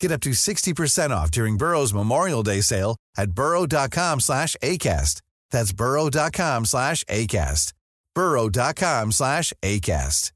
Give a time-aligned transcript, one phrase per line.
[0.00, 5.22] Get up to 60% off during Burrow's Memorial Day sale at burrow.com slash ACAST.
[5.50, 7.72] That's burrow.com slash ACAST.
[8.14, 10.32] burrow.com slash ACAST.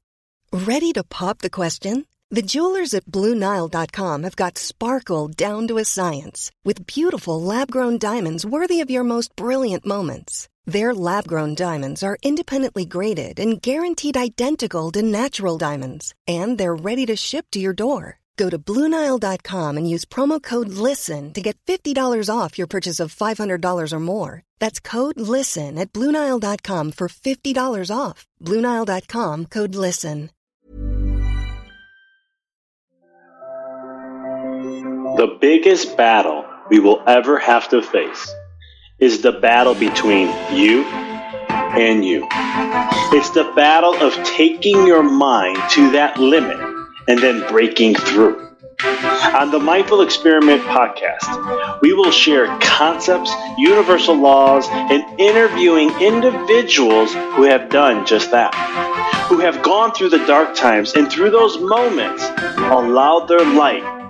[0.51, 2.05] Ready to pop the question?
[2.29, 8.45] The jewelers at BlueNile.com have got sparkle down to a science with beautiful lab-grown diamonds
[8.45, 10.49] worthy of your most brilliant moments.
[10.65, 17.05] Their lab-grown diamonds are independently graded and guaranteed identical to natural diamonds, and they're ready
[17.07, 18.19] to ship to your door.
[18.35, 23.13] Go to Bluenile.com and use promo code LISTEN to get $50 off your purchase of
[23.13, 24.41] $500 or more.
[24.59, 28.25] That's code LISTEN at Bluenile.com for $50 off.
[28.41, 30.29] Bluenile.com code LISTEN.
[35.15, 38.33] The biggest battle we will ever have to face
[38.97, 42.27] is the battle between you and you.
[43.13, 46.72] It's the battle of taking your mind to that limit
[47.07, 48.49] and then breaking through.
[48.83, 57.43] On the Mindful Experiment podcast, we will share concepts, universal laws, and interviewing individuals who
[57.43, 58.53] have done just that,
[59.29, 62.23] who have gone through the dark times and through those moments
[62.57, 64.02] allowed their light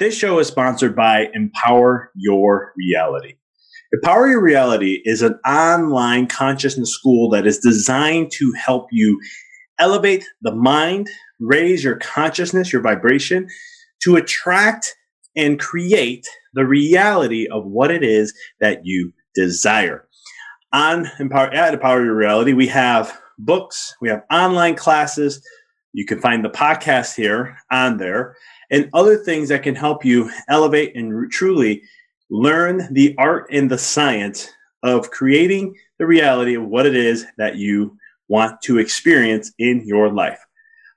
[0.00, 3.34] This show is sponsored by Empower Your Reality.
[3.92, 9.20] Empower Your Reality is an online consciousness school that is designed to help you
[9.78, 13.46] elevate the mind, raise your consciousness, your vibration,
[14.02, 14.96] to attract
[15.36, 20.08] and create the reality of what it is that you desire.
[20.72, 25.46] On Empower, at Empower Your Reality, we have books, we have online classes.
[25.92, 28.36] You can find the podcast here on there
[28.70, 31.82] and other things that can help you elevate and truly
[32.30, 34.48] learn the art and the science
[34.82, 37.96] of creating the reality of what it is that you
[38.28, 40.38] want to experience in your life.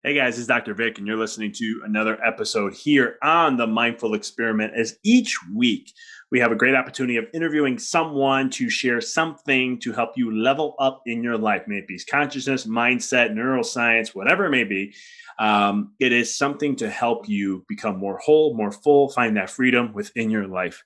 [0.04, 0.74] Hey guys, is Dr.
[0.74, 4.74] Vic, and you're listening to another episode here on the Mindful Experiment.
[4.76, 5.94] As each week,
[6.32, 10.74] we have a great opportunity of interviewing someone to share something to help you level
[10.80, 11.66] up in your life.
[11.68, 14.96] Maybe it's consciousness, mindset, neuroscience, whatever it may be.
[15.38, 19.94] Um, it is something to help you become more whole, more full, find that freedom
[19.94, 20.84] within your life.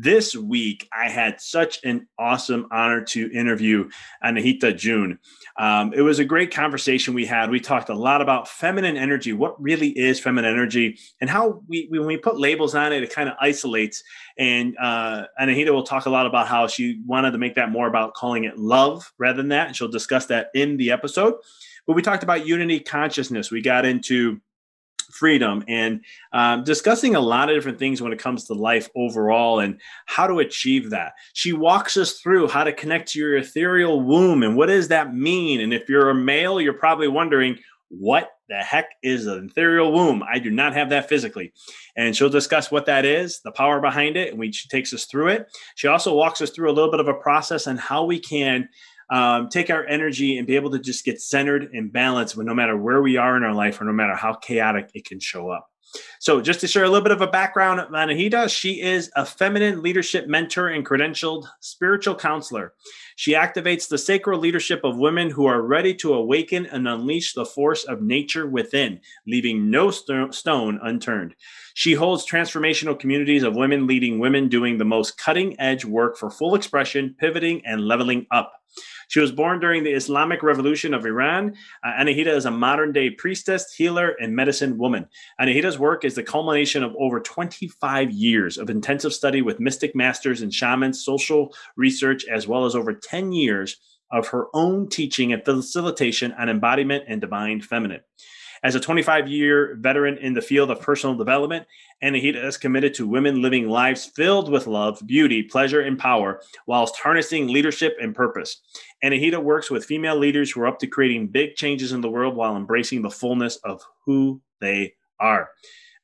[0.00, 3.90] This week, I had such an awesome honor to interview
[4.24, 5.18] Anahita Joon.
[5.58, 7.50] Um, it was a great conversation we had.
[7.50, 11.88] We talked a lot about feminine energy, what really is feminine energy, and how we,
[11.90, 14.04] when we put labels on it, it kind of isolates.
[14.38, 17.88] And uh, Anahita will talk a lot about how she wanted to make that more
[17.88, 19.66] about calling it love rather than that.
[19.66, 21.34] And she'll discuss that in the episode.
[21.88, 23.50] But we talked about unity consciousness.
[23.50, 24.40] We got into
[25.10, 26.00] freedom and
[26.32, 30.26] um, discussing a lot of different things when it comes to life overall and how
[30.26, 31.12] to achieve that.
[31.32, 35.14] She walks us through how to connect to your ethereal womb and what does that
[35.14, 35.60] mean.
[35.60, 37.58] And if you're a male, you're probably wondering,
[37.90, 40.22] what the heck is an ethereal womb?
[40.22, 41.52] I do not have that physically.
[41.96, 45.04] And she'll discuss what that is, the power behind it, and we, she takes us
[45.04, 45.48] through it.
[45.74, 48.68] She also walks us through a little bit of a process on how we can
[49.10, 52.54] um, take our energy and be able to just get centered and balanced when no
[52.54, 55.50] matter where we are in our life or no matter how chaotic it can show
[55.50, 55.68] up.
[56.20, 59.24] So, just to share a little bit of a background on Anahita, she is a
[59.24, 62.74] feminine leadership mentor and credentialed spiritual counselor.
[63.16, 67.46] She activates the sacred leadership of women who are ready to awaken and unleash the
[67.46, 71.34] force of nature within, leaving no st- stone unturned.
[71.74, 76.30] She holds transformational communities of women leading women doing the most cutting edge work for
[76.30, 78.57] full expression, pivoting, and leveling up.
[79.08, 81.56] She was born during the Islamic Revolution of Iran.
[81.82, 85.06] Uh, Anahita is a modern day priestess, healer, and medicine woman.
[85.40, 90.42] Anahita's work is the culmination of over 25 years of intensive study with mystic masters
[90.42, 93.78] and shamans, social research, as well as over 10 years
[94.10, 98.00] of her own teaching and facilitation on embodiment and divine feminine.
[98.62, 101.66] As a 25 year veteran in the field of personal development,
[102.02, 106.96] Anahita is committed to women living lives filled with love, beauty, pleasure, and power, whilst
[106.96, 108.60] harnessing leadership and purpose.
[109.04, 112.34] Anahita works with female leaders who are up to creating big changes in the world
[112.34, 115.50] while embracing the fullness of who they are.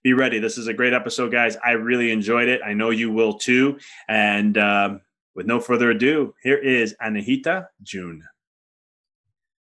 [0.02, 0.38] Be ready.
[0.38, 1.56] This is a great episode, guys.
[1.64, 2.60] I really enjoyed it.
[2.64, 3.78] I know you will too.
[4.06, 5.00] And um,
[5.34, 8.22] with no further ado, here is Anahita Joon.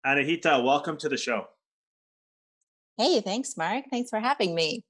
[0.06, 1.47] Anahita, welcome to the show.
[2.98, 3.86] Hey, thanks, Mark.
[3.90, 4.84] Thanks for having me.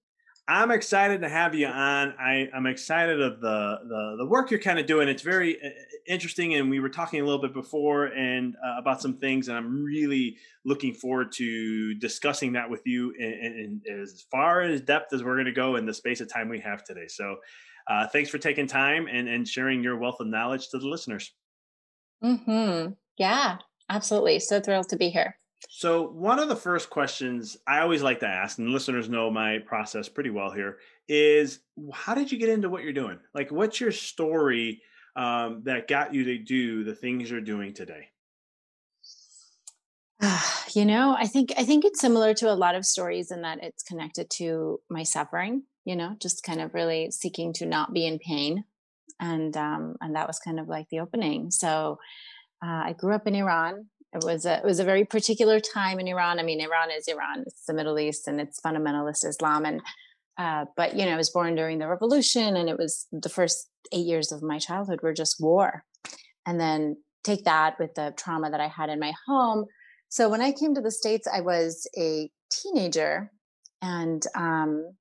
[0.45, 2.13] I'm excited to have you on.
[2.19, 5.07] I, am excited of the, the, the work you're kind of doing.
[5.07, 5.69] It's very uh,
[6.05, 9.57] interesting, and we were talking a little bit before and uh, about some things, and
[9.57, 10.35] I'm really
[10.65, 15.23] looking forward to discussing that with you in, in, in as far as depth as
[15.23, 17.07] we're going to go in the space of time we have today.
[17.07, 17.37] So,
[17.89, 21.33] uh, thanks for taking time and, and sharing your wealth of knowledge to the listeners.
[22.21, 22.87] Hmm.
[23.17, 23.57] Yeah.
[23.89, 24.39] Absolutely.
[24.39, 25.37] So thrilled to be here.
[25.69, 29.59] So, one of the first questions I always like to ask, and listeners know my
[29.59, 30.77] process pretty well here,
[31.07, 31.59] is
[31.93, 33.19] how did you get into what you're doing?
[33.33, 34.81] Like, what's your story
[35.15, 38.09] um, that got you to do the things you're doing today?
[40.73, 43.63] you know, I think I think it's similar to a lot of stories in that
[43.63, 45.63] it's connected to my suffering.
[45.85, 48.63] You know, just kind of really seeking to not be in pain,
[49.19, 51.51] and um, and that was kind of like the opening.
[51.51, 51.99] So,
[52.63, 55.99] uh, I grew up in Iran it was a it was a very particular time
[55.99, 56.39] in Iran.
[56.39, 59.65] I mean, Iran is Iran; it's the Middle East, and it's fundamentalist Islam.
[59.65, 59.81] And
[60.37, 63.69] uh, but you know, I was born during the revolution, and it was the first
[63.91, 65.83] eight years of my childhood were just war.
[66.45, 69.65] And then take that with the trauma that I had in my home.
[70.09, 73.31] So when I came to the states, I was a teenager,
[73.81, 74.91] and um,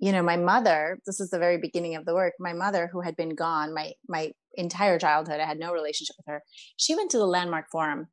[0.00, 0.98] you know, my mother.
[1.06, 2.34] This is the very beginning of the work.
[2.40, 6.26] My mother, who had been gone my my entire childhood, I had no relationship with
[6.26, 6.42] her.
[6.76, 8.08] She went to the Landmark Forum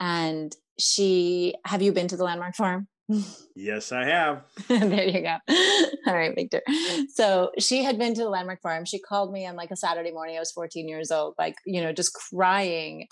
[0.00, 2.88] and she have you been to the Landmark Forum?
[3.54, 4.44] Yes i have.
[4.68, 5.36] There you go.
[6.06, 6.62] All right victor.
[7.14, 8.86] So she had been to the Landmark Forum.
[8.86, 10.36] She called me on like a saturday morning.
[10.36, 13.06] I was 14 years old like you know just crying.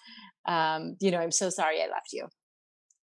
[0.47, 2.27] Um you know i'm so sorry i left you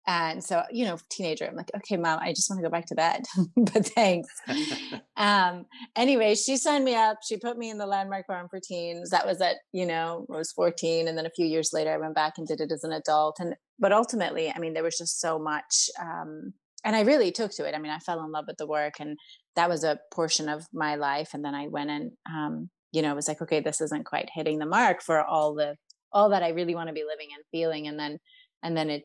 [0.08, 2.86] and so, you know, teenager, I'm like, okay, mom, I just want to go back
[2.88, 3.26] to bed,
[3.58, 4.30] but thanks.
[5.18, 5.66] um,
[5.98, 7.18] anyway, she signed me up.
[7.28, 9.10] She put me in the Landmark Forum for Teens.
[9.10, 11.10] That was at, you know, I was 14.
[11.10, 13.42] And then a few years later, I went back and did it as an adult.
[13.42, 15.90] And, but ultimately, I mean, there was just so much.
[16.00, 16.54] Um,
[16.86, 17.76] and I really took to it.
[17.76, 19.18] I mean, I fell in love with the work and
[19.58, 21.32] that was a portion of my life.
[21.34, 24.30] And then I went and, um, you know, it was like, okay, this isn't quite
[24.34, 25.76] hitting the mark for all the,
[26.14, 27.88] all that I really want to be living and feeling.
[27.88, 28.20] And then,
[28.64, 29.04] and then it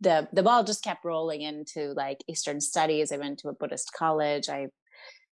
[0.00, 3.12] the the ball just kept rolling into like Eastern studies.
[3.12, 4.48] I went to a Buddhist college.
[4.48, 4.68] I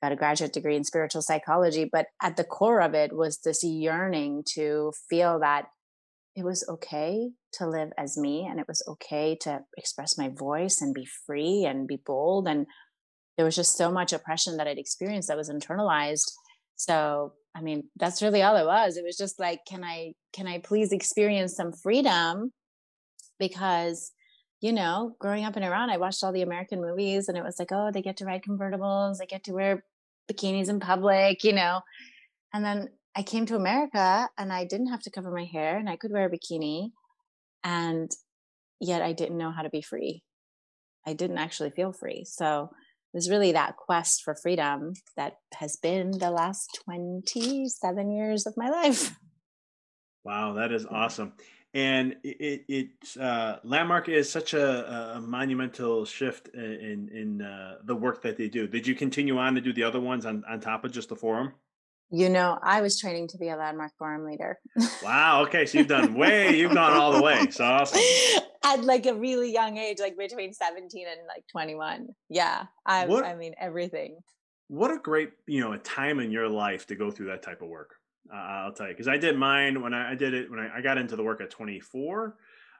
[0.01, 3.63] got a graduate degree in spiritual psychology, but at the core of it was this
[3.63, 5.65] yearning to feel that
[6.35, 10.79] it was okay to live as me and it was okay to express my voice
[10.79, 12.65] and be free and be bold and
[13.39, 16.29] there was just so much oppression that I'd experienced that was internalized.
[16.75, 18.97] So, I mean, that's really all it was.
[18.97, 22.51] It was just like, can I, can I please experience some freedom?
[23.39, 24.11] Because
[24.61, 27.57] you know, growing up in Iran, I watched all the American movies and it was
[27.59, 29.83] like, oh, they get to ride convertibles, they get to wear
[30.29, 31.81] bikinis in public, you know.
[32.53, 35.89] And then I came to America and I didn't have to cover my hair and
[35.89, 36.91] I could wear a bikini.
[37.63, 38.11] And
[38.81, 40.23] yet I didn't know how to be free.
[41.07, 42.25] I didn't actually feel free.
[42.25, 42.69] So
[43.13, 48.55] it was really that quest for freedom that has been the last 27 years of
[48.57, 49.15] my life.
[50.25, 51.33] Wow, that is awesome
[51.73, 57.95] and it, it uh, landmark is such a, a monumental shift in in uh, the
[57.95, 60.59] work that they do did you continue on to do the other ones on, on
[60.59, 61.53] top of just the forum
[62.11, 64.57] You know, I was training to be a landmark forum leader.
[65.03, 65.43] wow.
[65.43, 65.67] Okay.
[65.67, 67.51] So you've done way, you've gone all the way.
[67.51, 68.01] So awesome.
[68.63, 72.07] At like a really young age, like between 17 and like 21.
[72.27, 72.65] Yeah.
[72.83, 74.17] I, what, I mean, everything.
[74.69, 77.61] What a great, you know, a time in your life to go through that type
[77.61, 77.93] of work.
[78.31, 80.77] Uh, I'll tell you, because I did mine when I, I, did it when I,
[80.77, 82.35] I got into the work at 24.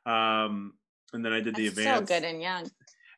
[0.06, 0.74] Um,
[1.14, 2.08] and then I did the advanced.
[2.08, 2.70] So good and young.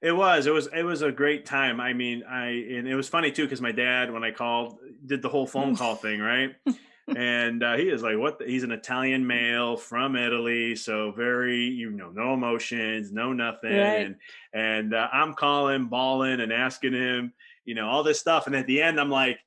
[0.01, 0.47] It was.
[0.47, 0.67] It was.
[0.73, 1.79] It was a great time.
[1.79, 5.21] I mean, I and it was funny too because my dad, when I called, did
[5.21, 6.55] the whole phone call thing, right?
[7.15, 11.65] and uh, he is like, "What?" The, he's an Italian male from Italy, so very,
[11.65, 14.05] you know, no emotions, no nothing, right.
[14.05, 14.15] and
[14.53, 18.65] and uh, I'm calling, bawling, and asking him, you know, all this stuff, and at
[18.65, 19.37] the end, I'm like,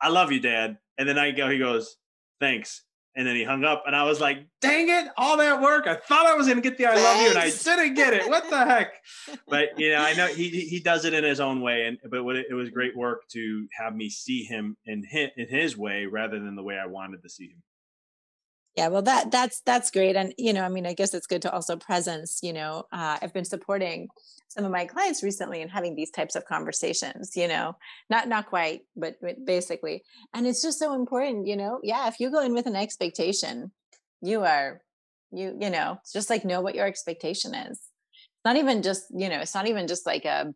[0.00, 1.96] "I love you, Dad," and then I go, he goes,
[2.44, 2.82] "Thanks,"
[3.16, 5.08] And then he hung up, and I was like, "Dang it!
[5.16, 5.86] All that work!
[5.86, 8.12] I thought I was going to get the I love you, and I didn't get
[8.12, 8.28] it.
[8.28, 8.92] What the heck?"
[9.48, 12.18] But you know, I know he he does it in his own way, and but
[12.36, 16.06] it, it was great work to have me see him in his, in his way
[16.06, 17.62] rather than the way I wanted to see him
[18.76, 21.42] yeah well that that's that's great and you know i mean i guess it's good
[21.42, 24.08] to also presence you know uh, i've been supporting
[24.48, 27.76] some of my clients recently and having these types of conversations you know
[28.10, 30.02] not not quite but, basically
[30.32, 33.70] and it's just so important you know yeah if you go in with an expectation
[34.22, 34.80] you are
[35.34, 37.78] you you know just like know what your expectation is.
[37.78, 40.54] It's not even just you know it's not even just like a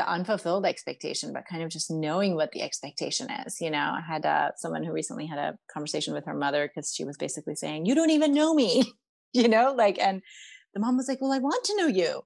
[0.00, 3.60] the unfulfilled expectation, but kind of just knowing what the expectation is.
[3.60, 6.94] You know, I had uh, someone who recently had a conversation with her mother because
[6.94, 8.84] she was basically saying, "You don't even know me,"
[9.34, 10.22] you know, like, and
[10.72, 12.22] the mom was like, "Well, I want to know you."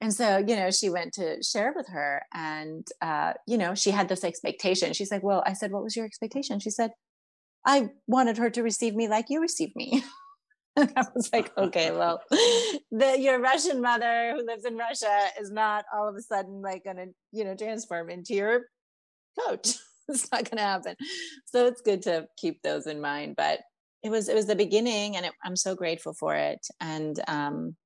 [0.00, 3.90] And so, you know, she went to share with her, and uh, you know, she
[3.90, 4.92] had this expectation.
[4.92, 6.92] She's like, "Well," I said, "What was your expectation?" She said,
[7.66, 10.04] "I wanted her to receive me like you received me."
[10.76, 15.84] I was like, okay, well, the, your Russian mother who lives in Russia is not
[15.94, 18.62] all of a sudden like going to, you know, transform into your
[19.38, 19.74] coach.
[20.08, 20.96] it's not going to happen.
[21.46, 23.34] So it's good to keep those in mind.
[23.36, 23.60] But
[24.02, 26.66] it was it was the beginning, and it, I'm so grateful for it.
[26.80, 27.76] And um,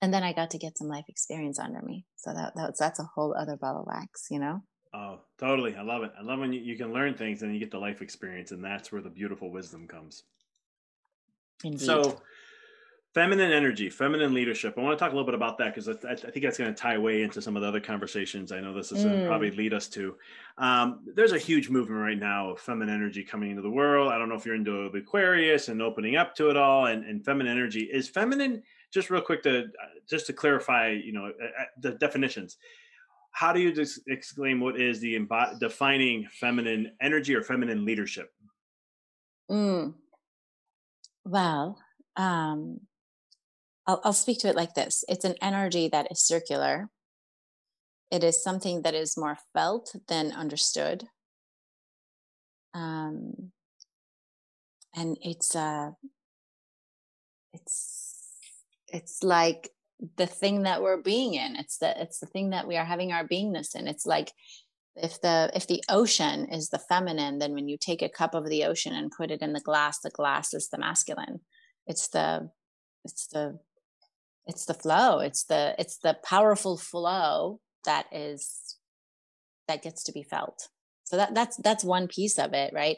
[0.00, 2.04] and then I got to get some life experience under me.
[2.16, 4.62] So that that's that's a whole other ball of wax, you know.
[4.92, 5.76] Oh, totally.
[5.76, 6.12] I love it.
[6.18, 8.64] I love when you, you can learn things and you get the life experience, and
[8.64, 10.24] that's where the beautiful wisdom comes.
[11.64, 11.80] Indeed.
[11.80, 12.22] So,
[13.12, 14.74] feminine energy, feminine leadership.
[14.76, 16.72] I want to talk a little bit about that because I, I, think that's going
[16.72, 18.52] to tie way into some of the other conversations.
[18.52, 19.26] I know this is mm.
[19.26, 20.14] probably lead us to.
[20.58, 24.12] Um, there's a huge movement right now of feminine energy coming into the world.
[24.12, 26.86] I don't know if you're into Aquarius and opening up to it all.
[26.86, 28.62] And, and feminine energy is feminine.
[28.92, 29.66] Just real quick to
[30.08, 31.32] just to clarify, you know,
[31.80, 32.58] the definitions.
[33.32, 35.18] How do you just exclaim what is the
[35.60, 38.32] defining feminine energy or feminine leadership?
[39.48, 39.94] Mm.
[41.24, 41.78] Well,
[42.16, 42.80] um,
[43.86, 45.04] I'll, I'll speak to it like this.
[45.08, 46.90] It's an energy that is circular,
[48.10, 51.04] it is something that is more felt than understood.
[52.74, 53.52] Um,
[54.94, 55.90] and it's uh
[57.52, 58.24] it's
[58.88, 59.70] it's like
[60.16, 61.56] the thing that we're being in.
[61.56, 63.86] It's the it's the thing that we are having our beingness in.
[63.86, 64.32] It's like
[65.02, 68.48] if the if the ocean is the feminine then when you take a cup of
[68.48, 71.40] the ocean and put it in the glass the glass is the masculine.
[71.86, 72.50] It's the
[73.04, 73.58] it's the
[74.46, 75.20] it's the flow.
[75.20, 78.76] It's the it's the powerful flow that is
[79.68, 80.68] that gets to be felt.
[81.04, 82.96] So that that's that's one piece of it right?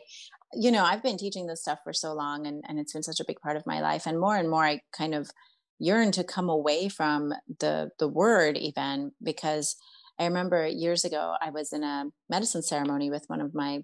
[0.55, 3.21] You know i've been teaching this stuff for so long and and it's been such
[3.21, 5.31] a big part of my life and more and more i kind of
[5.79, 9.77] yearn to come away from the the word even because
[10.19, 13.81] I remember years ago, I was in a medicine ceremony with one of my,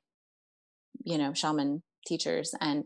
[1.04, 2.84] you know, shaman teachers, and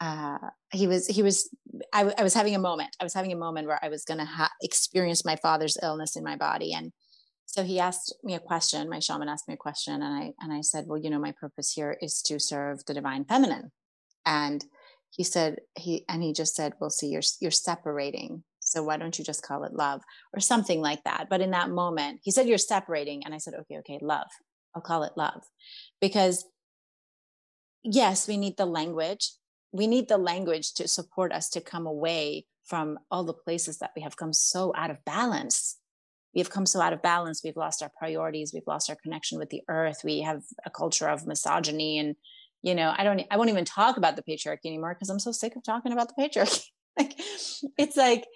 [0.00, 0.38] uh,
[0.72, 1.50] he was he was
[1.92, 2.90] I, I was having a moment.
[3.00, 6.16] I was having a moment where I was going to ha- experience my father's illness
[6.16, 6.92] in my body, and
[7.46, 8.88] so he asked me a question.
[8.88, 11.32] My shaman asked me a question, and I and I said, well, you know, my
[11.32, 13.72] purpose here is to serve the divine feminine,
[14.24, 14.64] and
[15.10, 19.18] he said he and he just said, well, see, you're you're separating so why don't
[19.18, 20.02] you just call it love
[20.34, 21.28] or something like that?
[21.30, 23.24] But in that moment, he said, You're separating.
[23.24, 24.28] And I said, Okay, okay, love.
[24.74, 25.42] I'll call it love.
[26.00, 26.44] Because
[27.82, 29.32] yes, we need the language.
[29.72, 33.92] We need the language to support us to come away from all the places that
[33.96, 35.78] we have come so out of balance.
[36.34, 37.42] We have come so out of balance.
[37.42, 38.52] We've lost our priorities.
[38.52, 40.02] We've lost our connection with the earth.
[40.04, 42.16] We have a culture of misogyny and
[42.62, 45.32] you know i don't i won't even talk about the patriarchy anymore because i'm so
[45.32, 46.64] sick of talking about the patriarchy
[46.98, 47.14] like
[47.78, 48.26] it's like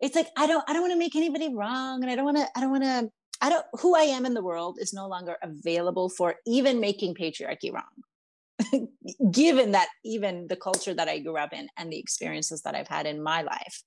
[0.00, 2.36] it's like i don't i don't want to make anybody wrong and i don't want
[2.36, 5.08] to i don't want to i don't who i am in the world is no
[5.08, 8.88] longer available for even making patriarchy wrong.
[9.32, 12.88] Given that even the culture that i grew up in and the experiences that i've
[12.88, 13.82] had in my life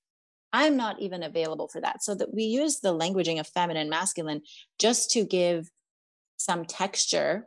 [0.52, 2.02] i'm not even available for that.
[2.02, 4.42] So that we use the languaging of feminine masculine
[4.78, 5.68] just to give
[6.36, 7.46] some texture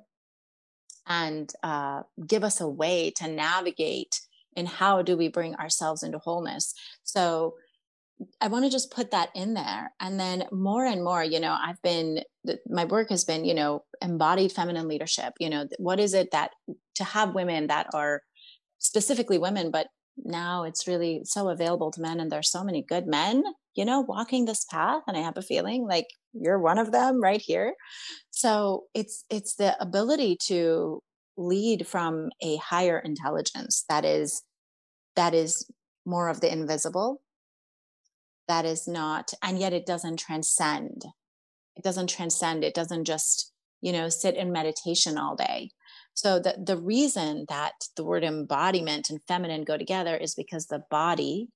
[1.08, 4.20] and uh, give us a way to navigate
[4.58, 6.74] in how do we bring ourselves into wholeness.
[7.04, 7.56] So
[8.42, 11.56] i want to just put that in there and then more and more you know
[11.64, 12.22] i've been
[12.68, 16.52] my work has been you know embodied feminine leadership you know what is it that
[16.96, 18.22] to have women that are
[18.80, 19.88] specifically women but
[20.24, 23.44] now it's really so available to men and there's so many good men
[23.76, 26.08] you know walking this path and i have a feeling like
[26.40, 27.74] you're one of them right here.
[28.32, 31.02] So it's it's the ability to
[31.38, 34.44] lead from a higher intelligence that is
[35.16, 35.70] that is
[36.06, 37.22] more of the invisible
[38.48, 41.04] that is not and yet it doesn't transcend.
[41.75, 42.63] It doesn't transcend.
[42.63, 43.51] It doesn't just
[43.82, 45.72] you know sit in meditation all day.
[46.13, 50.84] So the, the reason that the word embodiment and feminine go together is because the
[50.89, 51.50] body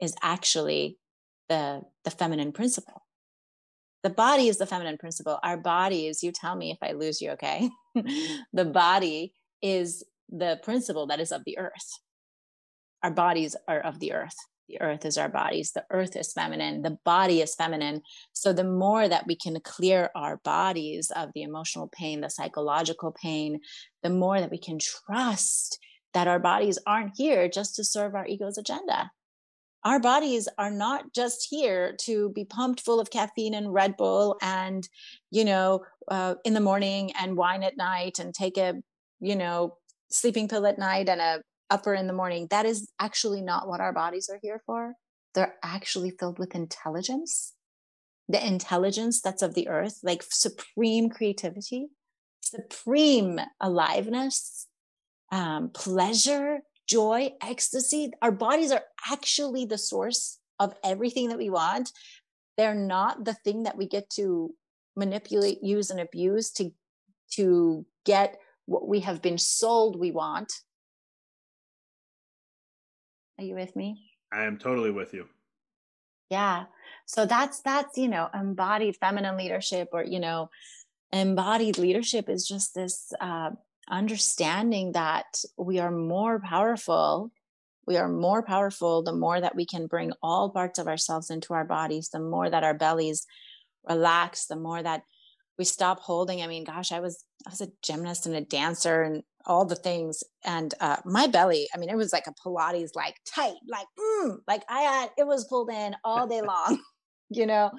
[0.00, 0.98] is actually
[1.48, 3.02] the the feminine principle.
[4.02, 5.40] The body is the feminine principle.
[5.42, 7.70] Our body is you tell me if i lose you okay?
[8.52, 11.98] The body is the principle that is of the earth.
[13.02, 14.36] Our bodies are of the earth
[14.68, 18.02] the earth is our bodies the earth is feminine the body is feminine.
[18.32, 23.12] So the more that we can clear our bodies of the emotional pain the psychological
[23.12, 23.60] pain
[24.02, 25.78] the more that we can trust
[26.16, 29.10] that our bodies aren't here just to serve our ego's agenda.
[29.84, 34.38] Our bodies are not just here to be pumped full of caffeine and red bull
[34.40, 34.88] and
[35.30, 38.74] you know uh, in the morning and wine at night and take a
[39.20, 39.76] you know
[40.10, 43.80] sleeping pill at night and a upper in the morning that is actually not what
[43.80, 44.94] our bodies are here for.
[45.34, 47.54] They're actually filled with intelligence.
[48.28, 51.88] The intelligence that's of the earth like supreme creativity
[52.40, 54.66] supreme aliveness
[55.32, 58.12] um, pleasure joy ecstasy.
[58.22, 61.90] Our bodies are actually the source of everything that we want.
[62.56, 64.54] They're not the thing that we get to
[64.96, 66.72] manipulate use and abuse to
[67.32, 70.52] to get what we have been sold we want
[73.38, 74.10] are you with me?
[74.32, 75.26] I am totally with you.
[76.30, 76.64] Yeah.
[77.06, 80.50] So that's that's, you know, embodied feminine leadership or, you know,
[81.12, 83.50] embodied leadership is just this uh,
[83.88, 87.30] understanding that we are more powerful
[87.86, 91.54] we are more powerful the more that we can bring all parts of ourselves into
[91.54, 93.26] our bodies the more that our bellies
[93.88, 95.02] relax the more that
[95.56, 99.02] we stop holding i mean gosh i was i was a gymnast and a dancer
[99.02, 102.94] and all the things and uh, my belly i mean it was like a pilates
[102.94, 106.78] like tight like mm, like i had it was pulled in all day long
[107.30, 107.70] you know?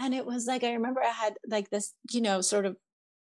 [0.00, 2.76] And it was like i remember i had like this you know sort of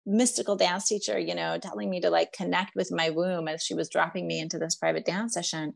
[0.07, 3.75] mystical dance teacher you know telling me to like connect with my womb as she
[3.75, 5.75] was dropping me into this private dance session.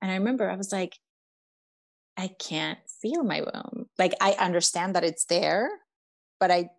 [0.00, 0.96] And i remember i was like
[2.16, 3.86] i can't feel my womb.
[3.98, 5.68] Like i understand that it's there
[6.40, 6.70] but i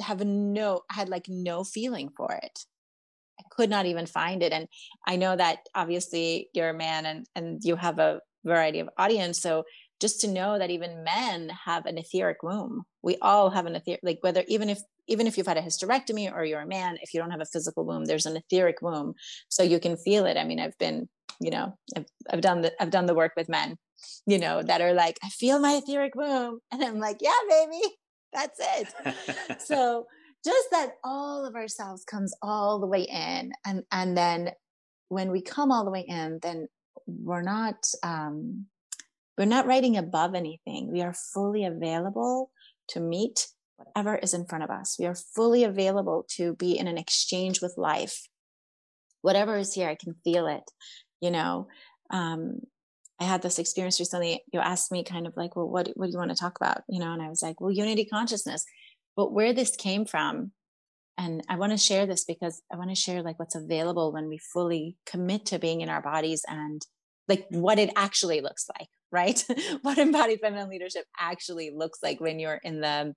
[0.00, 2.60] have no I had like no feeling for it
[3.38, 4.52] I could not even find it.
[4.52, 4.68] And
[5.06, 9.40] I know that obviously you're a man and, and you have a variety of audience.
[9.40, 9.64] So
[10.00, 12.82] just to know that even men have an etheric womb.
[13.02, 16.32] We all have an etheric, like whether even if even if you've had a hysterectomy
[16.32, 19.14] or you're a man, if you don't have a physical womb, there's an etheric womb,
[19.48, 20.36] so you can feel it.
[20.36, 21.08] I mean, I've been,
[21.40, 23.76] you know, I've, I've done the I've done the work with men,
[24.26, 27.82] you know, that are like, I feel my etheric womb, and I'm like, yeah, baby,
[28.32, 29.60] that's it.
[29.60, 30.06] so
[30.44, 34.50] just that all of ourselves comes all the way in and and then
[35.08, 36.66] when we come all the way in then
[37.06, 38.66] we're not um
[39.36, 42.50] we're not writing above anything we are fully available
[42.88, 46.86] to meet whatever is in front of us we are fully available to be in
[46.86, 48.28] an exchange with life
[49.22, 50.64] whatever is here i can feel it
[51.20, 51.66] you know
[52.10, 52.60] um
[53.20, 54.42] I had this experience recently.
[54.52, 56.82] You asked me kind of like, well, what, what do you want to talk about?
[56.88, 58.64] You know, and I was like, well, unity consciousness.
[59.16, 60.52] But where this came from,
[61.16, 64.28] and I want to share this because I want to share like what's available when
[64.28, 66.82] we fully commit to being in our bodies and
[67.28, 69.44] like what it actually looks like, right?
[69.82, 73.14] what embodied feminine leadership actually looks like when you're in the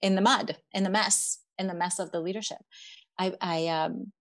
[0.00, 2.58] in the mud, in the mess, in the mess of the leadership.
[3.18, 4.12] I, I um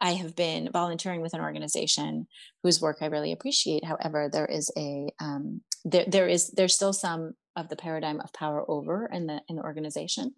[0.00, 2.28] I have been volunteering with an organization
[2.62, 3.84] whose work I really appreciate.
[3.84, 8.32] However, there is a um, there there is there's still some of the paradigm of
[8.32, 10.34] power over in the in the organization,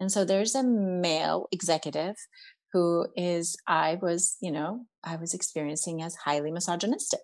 [0.00, 2.16] and so there's a male executive
[2.72, 7.22] who is I was you know I was experiencing as highly misogynistic,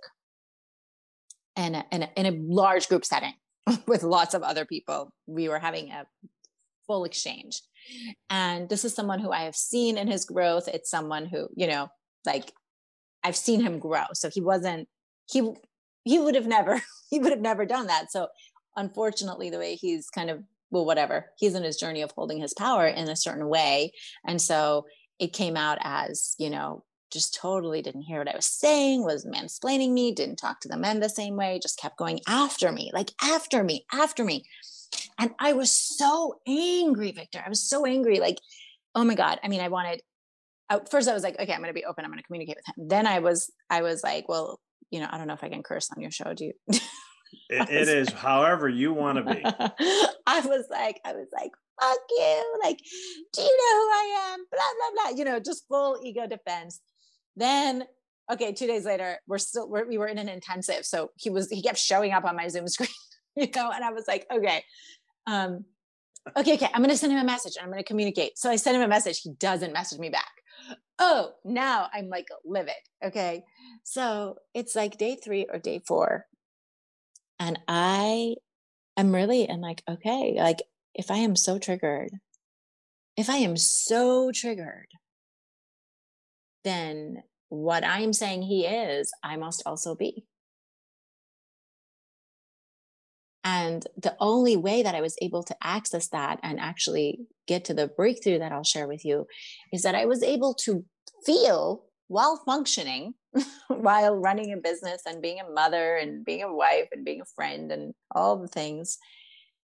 [1.57, 3.35] and in, in a large group setting
[3.87, 6.05] with lots of other people, we were having a
[6.87, 7.61] full exchange
[8.29, 10.68] and this is someone who I have seen in his growth.
[10.68, 11.88] It's someone who, you know,
[12.26, 12.53] like
[13.24, 14.05] I've seen him grow.
[14.14, 14.88] So he wasn't,
[15.31, 15.53] he,
[16.05, 18.11] he would have never, he would have never done that.
[18.11, 18.29] So
[18.77, 22.55] unfortunately, the way he's kind of, well, whatever, he's in his journey of holding his
[22.55, 23.93] power in a certain way.
[24.27, 24.87] And so
[25.19, 29.27] it came out as, you know, just totally didn't hear what I was saying, was
[29.27, 32.91] mansplaining me, didn't talk to the men the same way, just kept going after me,
[32.95, 34.45] like after me, after me.
[35.19, 37.43] And I was so angry, Victor.
[37.45, 38.21] I was so angry.
[38.21, 38.39] Like,
[38.95, 39.39] oh my God.
[39.43, 40.03] I mean, I wanted,
[40.89, 42.05] first I was like, okay, I'm going to be open.
[42.05, 42.89] I'm going to communicate with him.
[42.89, 45.63] Then I was, I was like, well, you know, I don't know if I can
[45.63, 46.33] curse on your show.
[46.33, 46.53] Do you?
[47.51, 49.43] it, it is however you want to be.
[50.27, 52.59] I was like, I was like, fuck you.
[52.63, 52.79] Like,
[53.33, 54.45] do you know who I am?
[54.51, 55.19] Blah, blah, blah.
[55.19, 56.81] You know, just full ego defense.
[57.37, 57.85] Then,
[58.33, 60.85] okay, two days later, we're still, we're, we were in an intensive.
[60.85, 62.89] So he was, he kept showing up on my Zoom screen,
[63.37, 64.63] you know, and I was like, okay,
[65.27, 65.65] um,
[66.37, 68.39] okay, okay, I'm going to send him a message and I'm going to communicate.
[68.39, 69.21] So I send him a message.
[69.21, 70.31] He doesn't message me back.
[70.99, 72.75] Oh, now I'm like livid.
[73.03, 73.43] Okay.
[73.85, 76.27] So it's like day three or day four.
[77.40, 78.37] And I
[78.98, 80.62] am really, and like, okay, like
[80.94, 82.11] if I am so triggered,
[83.16, 84.88] if I am so triggered,
[86.64, 90.26] then what I'm saying he is, I must also be.
[93.42, 97.74] And the only way that I was able to access that and actually get to
[97.74, 99.26] the breakthrough that I'll share with you
[99.72, 100.85] is that I was able to
[101.24, 103.14] feel while functioning,
[103.68, 107.35] while running a business and being a mother and being a wife and being a
[107.37, 108.99] friend and all the things,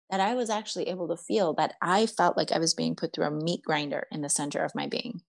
[0.10, 3.13] that I was actually able to feel that I felt like I was being put
[3.13, 5.21] through a meat grinder in the center of my being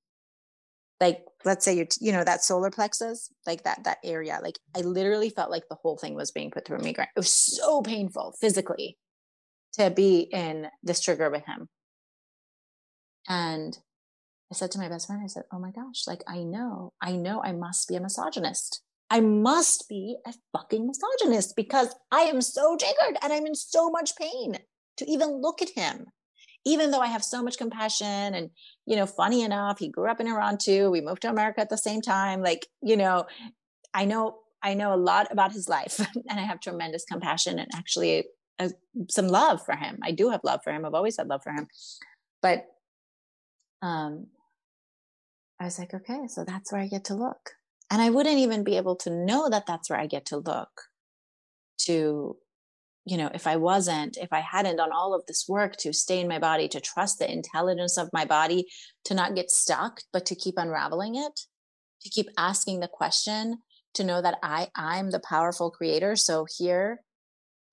[1.02, 4.80] like let's say you're, you know that solar plexus like that that area like i
[4.80, 7.10] literally felt like the whole thing was being put through a meat grinder.
[7.16, 8.96] it was so painful physically
[9.72, 11.68] to be in this trigger with him
[13.28, 13.78] and
[14.52, 17.12] i said to my best friend i said oh my gosh like i know i
[17.12, 22.42] know i must be a misogynist i must be a fucking misogynist because i am
[22.42, 24.58] so triggered and i'm in so much pain
[24.96, 26.06] to even look at him
[26.64, 28.50] even though I have so much compassion and,
[28.86, 30.90] you know, funny enough, he grew up in Iran too.
[30.90, 32.42] We moved to America at the same time.
[32.42, 33.26] Like, you know,
[33.92, 37.68] I know, I know a lot about his life and I have tremendous compassion and
[37.74, 38.26] actually
[38.58, 38.68] uh,
[39.10, 39.98] some love for him.
[40.02, 40.84] I do have love for him.
[40.84, 41.66] I've always had love for him.
[42.40, 42.66] But,
[43.82, 44.28] um,
[45.62, 47.52] I was like, okay, so that's where I get to look.
[47.88, 50.70] And I wouldn't even be able to know that that's where I get to look
[51.82, 52.36] to
[53.04, 56.20] you know, if I wasn't, if I hadn't done all of this work to stay
[56.20, 58.66] in my body, to trust the intelligence of my body,
[59.06, 61.40] to not get stuck, but to keep unraveling it,
[62.02, 63.58] to keep asking the question,
[63.94, 66.14] to know that I, I'm the powerful creator.
[66.14, 67.02] So here,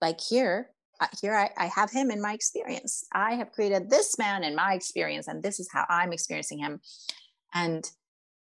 [0.02, 3.06] like here, uh, here I, I have him in my experience.
[3.14, 6.82] I have created this man in my experience, and this is how I'm experiencing him.
[7.54, 7.90] And,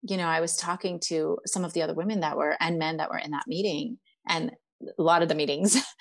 [0.01, 2.97] you know, I was talking to some of the other women that were and men
[2.97, 5.77] that were in that meeting, and a lot of the meetings.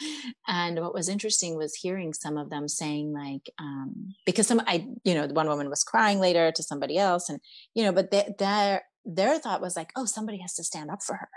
[0.48, 4.86] And what was interesting was hearing some of them saying like um, because some i
[5.02, 7.40] you know one woman was crying later to somebody else and
[7.74, 11.02] you know but they, their their thought was like oh somebody has to stand up
[11.02, 11.28] for her.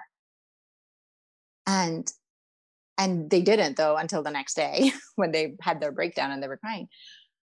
[1.66, 2.12] And
[3.00, 6.48] and they didn't though until the next day when they had their breakdown and they
[6.48, 6.88] were crying.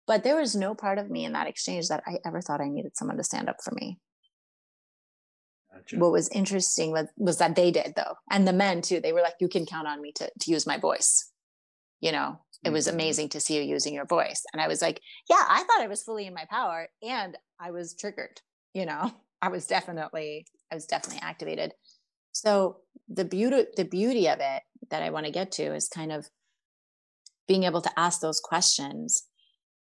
[0.08, 2.70] But there was no part of me in that exchange that i ever thought i
[2.70, 4.00] needed someone to stand up for me
[5.90, 6.00] Gotcha.
[6.00, 8.16] What was interesting was, was that they did though.
[8.30, 10.68] And the men too, they were like, you can count on me to, to use
[10.68, 11.32] my voice.
[12.00, 12.74] You know, it mm-hmm.
[12.74, 14.44] was amazing to see you using your voice.
[14.54, 17.72] And I was like, yeah, I thought I was fully in my power and I
[17.72, 18.42] was triggered,
[18.74, 21.74] you know, I was definitely, I was definitely activated.
[22.32, 26.12] So the beauty, the beauty of it that I want to get to is kind
[26.12, 26.30] of
[27.48, 29.24] being able to ask those questions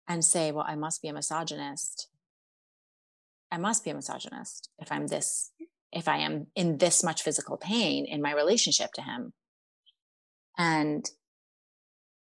[0.08, 2.08] and say, well, I must be a misogynist.
[3.52, 5.52] I must be a misogynist if I'm this
[5.92, 9.33] if I am in this much physical pain in my relationship to him.
[10.59, 11.05] And,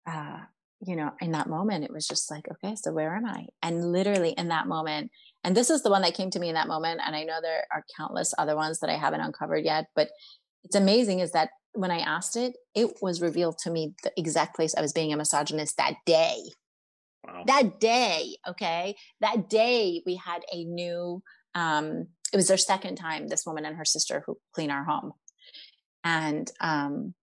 [0.08, 0.40] uh,
[0.86, 3.46] you know, in that moment, it was just like, okay, so where am I?
[3.62, 5.12] And literally in that moment,
[5.44, 7.02] and this is the one that came to me in that moment.
[7.06, 10.10] And I know there are countless other ones that I haven't uncovered yet, but
[10.64, 14.56] it's amazing is that when I asked it, it was revealed to me the exact
[14.56, 16.38] place I was being a misogynist that day.
[17.26, 17.44] Wow.
[17.48, 21.22] That day, okay, that day we had a new
[21.56, 25.14] um, it was their second time this woman and her sister who clean our home.
[26.04, 27.14] And um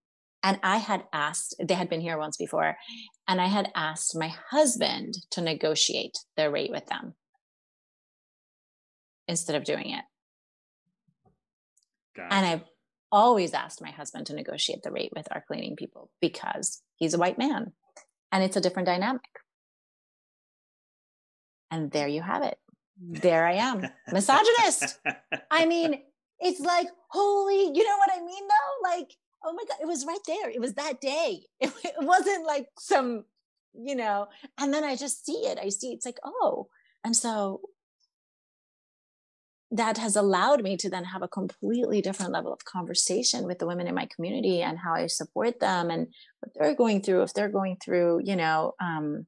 [0.42, 2.77] and i had asked they had been here once before
[3.27, 7.14] and i had asked my husband to negotiate their rate with them
[9.27, 10.05] instead of doing it.
[12.16, 12.35] Gotcha.
[12.35, 12.64] and i've
[13.11, 17.18] always asked my husband to negotiate the rate with our cleaning people because he's a
[17.18, 17.73] white man
[18.31, 19.23] and it's a different dynamic.
[21.71, 22.59] And there you have it
[23.00, 24.98] there I am, misogynist.
[25.50, 26.00] I mean,
[26.40, 28.90] it's like, holy, you know what I mean though?
[28.90, 29.12] Like,
[29.44, 30.50] oh my God, it was right there.
[30.50, 31.42] It was that day.
[31.61, 33.24] It, it wasn't like some,
[33.74, 35.58] you know, and then I just see it.
[35.58, 36.68] I see it's like, oh.
[37.04, 37.61] And so
[39.70, 43.66] that has allowed me to then have a completely different level of conversation with the
[43.66, 46.08] women in my community and how I support them and
[46.40, 47.22] what they're going through.
[47.22, 49.26] If they're going through, you know, um,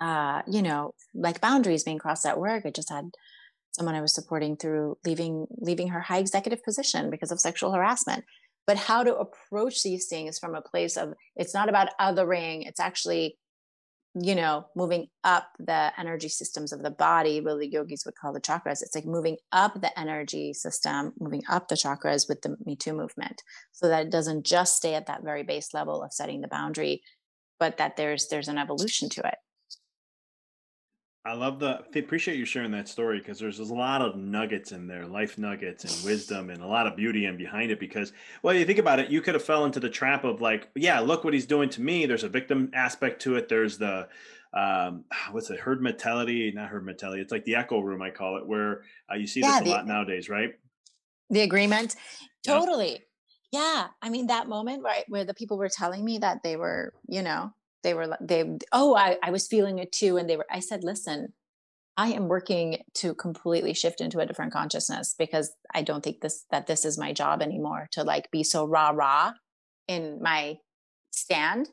[0.00, 2.64] uh, you know, like boundaries being crossed at work.
[2.64, 3.10] I just had
[3.72, 8.24] someone I was supporting through leaving leaving her high executive position because of sexual harassment.
[8.66, 12.80] But how to approach these things from a place of it's not about othering, it's
[12.80, 13.38] actually
[14.14, 18.32] you know, moving up the energy systems of the body, what the yogis would call
[18.32, 18.82] the chakras.
[18.82, 22.94] It's like moving up the energy system, moving up the chakras with the Me Too
[22.94, 26.48] movement, so that it doesn't just stay at that very base level of setting the
[26.48, 27.02] boundary,
[27.60, 29.36] but that there's there's an evolution to it.
[31.28, 34.72] I love the appreciate you sharing that story because there's, there's a lot of nuggets
[34.72, 37.78] in there, life nuggets and wisdom and a lot of beauty in behind it.
[37.78, 40.68] Because well, you think about it, you could have fell into the trap of like,
[40.74, 42.06] yeah, look what he's doing to me.
[42.06, 43.50] There's a victim aspect to it.
[43.50, 44.08] There's the
[44.54, 46.50] um, what's it, herd mentality?
[46.54, 47.20] Not herd mentality.
[47.20, 49.64] It's like the echo room, I call it, where uh, you see yeah, this a
[49.64, 50.54] the, lot nowadays, right?
[51.28, 51.94] The agreement,
[52.42, 52.92] totally.
[52.92, 53.02] Yep.
[53.50, 56.92] Yeah, I mean that moment, right, where the people were telling me that they were,
[57.06, 60.46] you know, they were they oh I, I was feeling it too and they were
[60.50, 61.32] i said listen
[61.96, 66.44] i am working to completely shift into a different consciousness because i don't think this
[66.50, 69.32] that this is my job anymore to like be so rah rah
[69.86, 70.58] in my
[71.10, 71.68] stand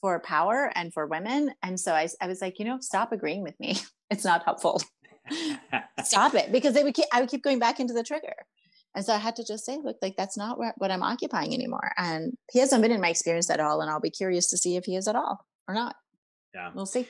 [0.00, 1.52] for power and for women.
[1.62, 3.76] And so I, I was like you know stop agreeing with me.
[4.12, 4.82] It's not helpful.
[6.02, 8.34] Stop it because they would keep, i would keep going back into the trigger
[8.94, 11.92] and so I had to just say, look, like that's not what, I'm occupying anymore.
[11.96, 13.80] And he hasn't been in my experience at all.
[13.80, 15.94] And I'll be curious to see if he is at all or not.
[16.54, 16.70] Yeah.
[16.74, 17.06] We'll see.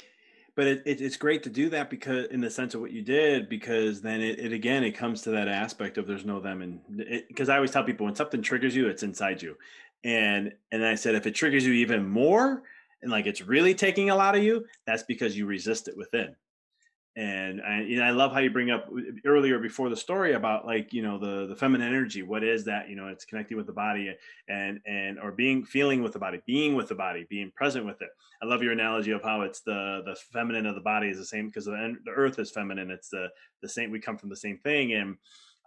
[0.56, 3.00] But it, it, it's great to do that because, in the sense of what you
[3.00, 6.60] did, because then it, it again, it comes to that aspect of there's no them.
[6.60, 6.80] And
[7.28, 9.56] because I always tell people when something triggers you, it's inside you.
[10.04, 12.62] And, and I said, if it triggers you even more
[13.00, 16.34] and like it's really taking a lot of you, that's because you resist it within
[17.16, 18.88] and I, know, I love how you bring up
[19.26, 22.22] earlier before the story about like you know the the feminine energy.
[22.22, 22.88] What is that?
[22.88, 24.14] You know it's connecting with the body
[24.48, 28.00] and and or being feeling with the body being with the body being present with
[28.00, 28.10] it.
[28.42, 31.24] I love your analogy of how it's the the feminine of the body is the
[31.24, 32.90] same because the, the earth is feminine.
[32.90, 33.28] It's the
[33.60, 34.92] the same we come from the same thing.
[34.92, 35.16] And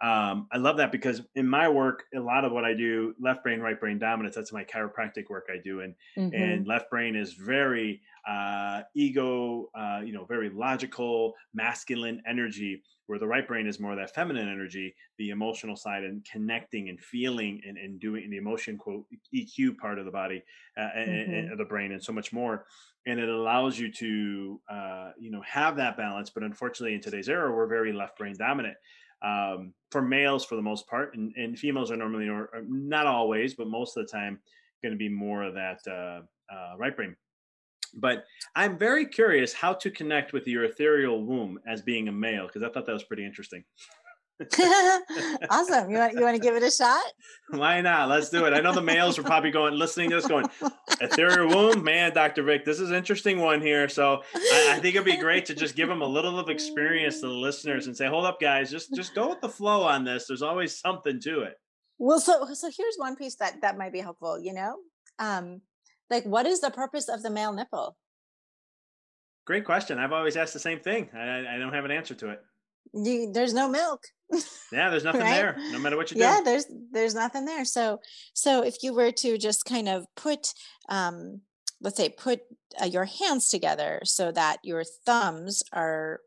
[0.02, 3.42] um, I love that because in my work, a lot of what I do, left
[3.42, 5.80] brain, right brain dominance, that's my chiropractic work I do.
[5.80, 6.34] And, mm-hmm.
[6.34, 13.18] and left brain is very uh, ego, uh, you know, very logical, masculine energy, where
[13.18, 16.98] the right brain is more of that feminine energy, the emotional side and connecting and
[17.00, 20.42] feeling and, and doing the emotion quote EQ part of the body
[20.78, 21.10] uh, mm-hmm.
[21.10, 22.64] and, and, the brain and so much more.
[23.06, 26.30] And it allows you to, uh, you know, have that balance.
[26.30, 28.76] But unfortunately, in today's era, we're very left brain dominant
[29.24, 33.54] um, for males for the most part, and, and females are normally or not always,
[33.54, 34.38] but most of the time
[34.82, 36.20] going to be more of that uh,
[36.54, 37.16] uh, right brain.
[37.96, 42.46] But I'm very curious how to connect with your ethereal womb as being a male
[42.46, 43.64] because I thought that was pretty interesting.
[45.50, 45.88] awesome.
[45.90, 47.04] You want you want to give it a shot?
[47.50, 48.08] Why not?
[48.08, 48.52] Let's do it.
[48.52, 50.46] I know the males are probably going listening to this going,
[51.00, 52.42] ethereal womb, man, Dr.
[52.42, 53.88] Vic, this is an interesting one here.
[53.88, 57.20] So I, I, think it'd be great to just give them a little of experience
[57.20, 60.04] to the listeners and say, hold up, guys, just just go with the flow on
[60.04, 60.26] this.
[60.26, 61.54] There's always something to it.
[61.98, 64.78] Well, so so here's one piece that that might be helpful, you know?
[65.20, 65.60] Um,
[66.14, 67.96] like what is the purpose of the male nipple?
[69.46, 69.98] Great question.
[69.98, 71.10] I've always asked the same thing.
[71.14, 72.40] I, I don't have an answer to it
[72.92, 74.04] you, there's no milk
[74.72, 75.34] yeah there's nothing right?
[75.34, 78.00] there no matter what you do yeah there's there's nothing there so
[78.32, 80.52] so if you were to just kind of put
[80.88, 81.40] um
[81.80, 82.40] let's say put
[82.80, 86.20] uh, your hands together so that your thumbs are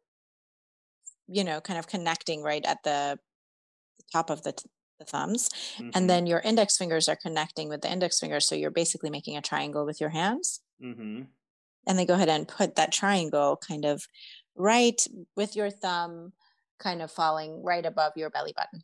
[1.27, 3.17] you know kind of connecting right at the
[4.13, 5.89] top of the, t- the thumbs mm-hmm.
[5.93, 9.37] and then your index fingers are connecting with the index fingers so you're basically making
[9.37, 11.21] a triangle with your hands mm-hmm.
[11.87, 14.07] and then go ahead and put that triangle kind of
[14.55, 15.05] right
[15.35, 16.33] with your thumb
[16.79, 18.83] kind of falling right above your belly button.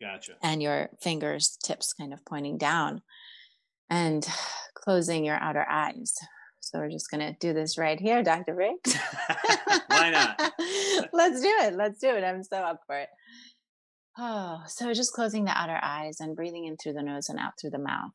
[0.00, 0.32] Gotcha.
[0.42, 3.02] And your fingers tips kind of pointing down
[3.88, 4.26] and
[4.74, 6.16] closing your outer eyes.
[6.60, 8.54] So we're just going to do this right here, Dr.
[8.54, 8.96] Vic.
[9.86, 10.38] Why not?
[11.12, 11.74] Let's do it.
[11.74, 12.24] Let's do it.
[12.24, 13.08] I'm so up for it.
[14.18, 17.52] Oh, so just closing the outer eyes and breathing in through the nose and out
[17.60, 18.14] through the mouth.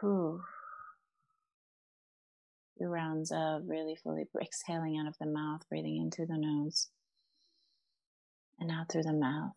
[0.00, 0.42] Whew
[2.78, 6.88] few rounds of really fully exhaling out of the mouth, breathing into the nose
[8.58, 9.56] and out through the mouth.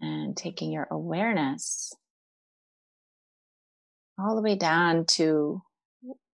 [0.00, 1.92] And taking your awareness
[4.18, 5.62] all the way down to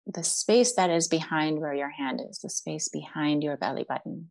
[0.06, 4.30] the space that is behind where your hand is, the space behind your belly button.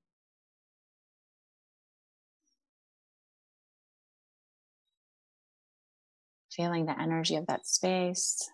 [6.57, 8.49] feeling the energy of that space.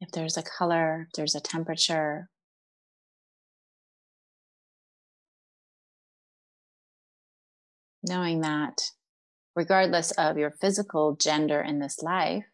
[0.00, 2.28] If there's a color, if there's a temperature.
[8.04, 8.80] Knowing that,
[9.54, 12.44] regardless of your physical gender in this life,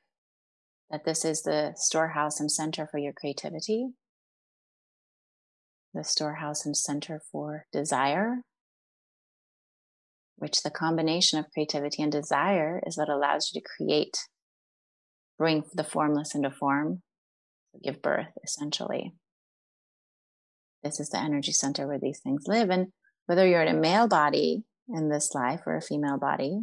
[0.91, 3.89] that this is the storehouse and center for your creativity,
[5.95, 8.39] the storehouse and center for desire,
[10.39, 14.17] which the combination of creativity and desire is what allows you to create,
[15.37, 17.03] bring the formless into form,
[17.83, 19.13] give birth, essentially.
[20.83, 22.71] This is the energy center where these things live.
[22.71, 22.89] And
[23.27, 26.61] whether you're in a male body in this life or a female body,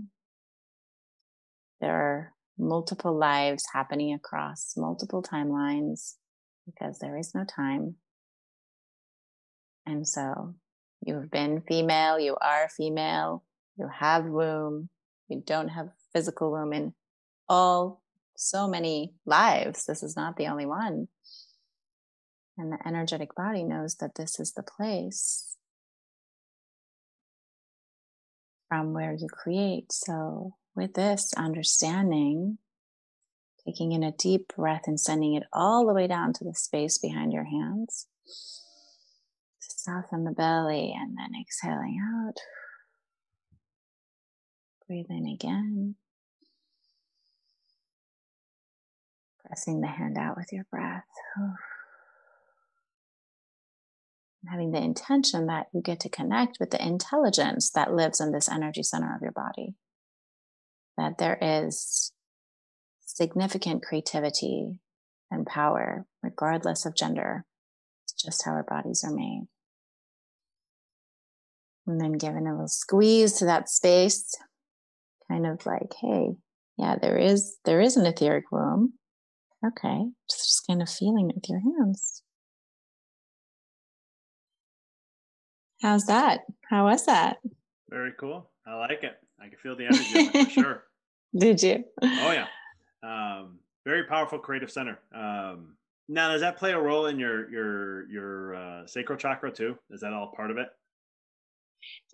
[1.82, 6.14] there are multiple lives happening across multiple timelines
[6.66, 7.96] because there is no time.
[9.86, 10.56] And so
[11.02, 13.44] you've been female, you are female,
[13.78, 14.90] you have womb,
[15.28, 16.94] you don't have physical womb in
[17.48, 18.02] all
[18.36, 19.86] so many lives.
[19.86, 21.08] This is not the only one.
[22.58, 25.58] And the energetic body knows that this is the place
[28.70, 29.92] from where you create.
[29.92, 32.58] So, with this understanding,
[33.66, 36.98] taking in a deep breath and sending it all the way down to the space
[36.98, 38.08] behind your hands,
[39.60, 42.38] soften the belly, and then exhaling out.
[44.88, 45.96] Breathe in again.
[49.46, 51.06] Pressing the hand out with your breath
[54.50, 58.50] having the intention that you get to connect with the intelligence that lives in this
[58.50, 59.76] energy center of your body.
[60.98, 62.12] That there is
[63.06, 64.80] significant creativity
[65.32, 67.46] and power, regardless of gender.
[68.04, 69.48] It's just how our bodies are made.
[71.88, 74.36] And then giving a little squeeze to that space,
[75.30, 76.36] kind of like, hey,
[76.78, 78.94] yeah, there is there is an etheric womb.
[79.66, 82.22] Okay, just, just kind of feeling it with your hands.
[85.82, 86.42] How's that?
[86.70, 87.38] How was that?
[87.90, 88.50] Very cool.
[88.66, 89.18] I like it.
[89.40, 90.84] I can feel the energy for sure.
[91.38, 91.84] Did you?
[92.02, 92.48] Oh yeah.
[93.04, 95.00] Um, very powerful creative center.
[95.14, 95.76] Um,
[96.08, 99.78] now, does that play a role in your your your uh, sacral chakra too?
[99.90, 100.70] Is that all part of it?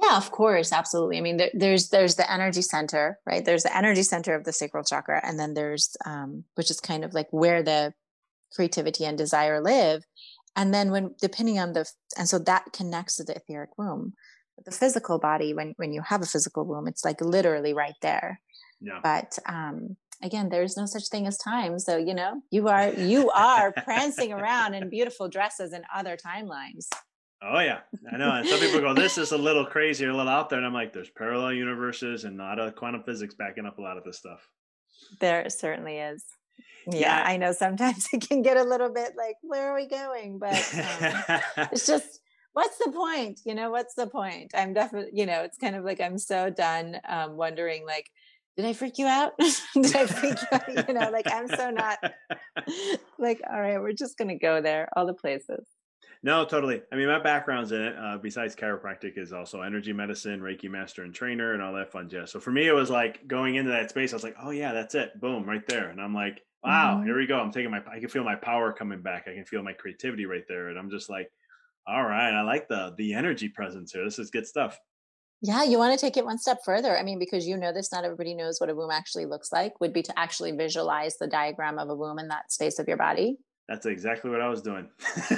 [0.02, 1.18] Yeah, of course, absolutely.
[1.18, 3.44] I mean, there, there's there's the energy center, right?
[3.46, 7.04] There's the energy center of the sacral chakra, and then there's um, which is kind
[7.04, 7.94] of like where the
[8.54, 10.04] creativity and desire live,
[10.56, 11.86] and then when depending on the
[12.18, 14.14] and so that connects to the etheric womb
[14.66, 18.40] the physical body when when you have a physical womb it's like literally right there
[18.80, 19.00] yeah.
[19.02, 23.30] but um again there's no such thing as time so you know you are you
[23.32, 26.88] are prancing around in beautiful dresses in other timelines
[27.44, 27.80] oh yeah
[28.12, 30.50] i know and some people go this is a little crazy or a little out
[30.50, 33.82] there and i'm like there's parallel universes and not a quantum physics backing up a
[33.82, 34.48] lot of this stuff
[35.20, 36.24] there certainly is
[36.88, 39.88] yeah, yeah, I know sometimes it can get a little bit like, where are we
[39.88, 40.40] going?
[40.40, 42.20] But um, it's just,
[42.54, 43.42] what's the point?
[43.46, 44.52] You know, what's the point?
[44.56, 48.10] I'm definitely, you know, it's kind of like I'm so done um, wondering, like,
[48.58, 49.34] did I freak you out?
[49.76, 50.88] did I freak you out?
[50.88, 52.00] You know, like I'm so not
[53.18, 55.66] like, all right, we're just going to go there, all the places.
[56.24, 56.82] No, totally.
[56.92, 57.96] I mean, my background's in it.
[57.98, 62.10] Uh, besides chiropractic, is also energy medicine, Reiki master and trainer, and all that fun
[62.10, 62.32] jazz.
[62.32, 64.14] So for me, it was like going into that space.
[64.14, 65.90] I was like, oh yeah, that's it, boom, right there.
[65.90, 67.06] And I'm like, wow, mm-hmm.
[67.06, 67.40] here we go.
[67.40, 69.28] I'm taking my, I can feel my power coming back.
[69.28, 70.70] I can feel my creativity right there.
[70.70, 71.32] And I'm just like,
[71.88, 74.04] all right, I like the, the energy presence here.
[74.04, 74.78] This is good stuff.
[75.42, 76.96] Yeah, you want to take it one step further.
[76.96, 79.82] I mean, because you know this, not everybody knows what a womb actually looks like,
[79.82, 82.98] would be to actually visualize the diagram of a womb in that space of your
[82.98, 83.38] body.
[83.72, 84.90] That's exactly what I was doing.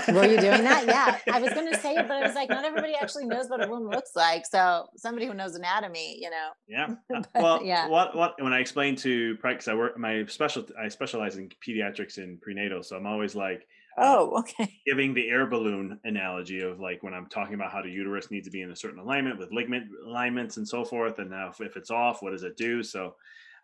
[0.08, 0.86] Were you doing that?
[0.94, 1.18] Yeah.
[1.32, 3.64] I was going to say it, but I was like, not everybody actually knows what
[3.64, 4.44] a womb looks like.
[4.48, 6.50] So somebody who knows anatomy, you know.
[6.68, 6.88] Yeah.
[7.14, 7.88] Uh, but, well, yeah.
[7.88, 12.18] What, what, when I explain to, because I work, my special, I specialize in pediatrics
[12.18, 12.82] and prenatal.
[12.82, 13.68] So I'm always like,
[14.00, 14.80] uh, oh, okay.
[14.88, 18.48] Giving the air balloon analogy of like when I'm talking about how the uterus needs
[18.48, 21.20] to be in a certain alignment with ligament alignments and so forth.
[21.20, 22.82] And now if, if it's off, what does it do?
[22.82, 23.14] So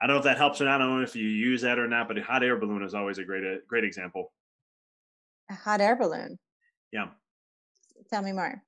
[0.02, 0.82] I don't know if that helps or not.
[0.82, 2.94] I don't know if you use that or not, but a hot air balloon is
[2.94, 4.32] always a great, a great example.
[5.50, 6.38] A hot air balloon.
[6.92, 7.08] Yeah.
[8.10, 8.62] Tell me more.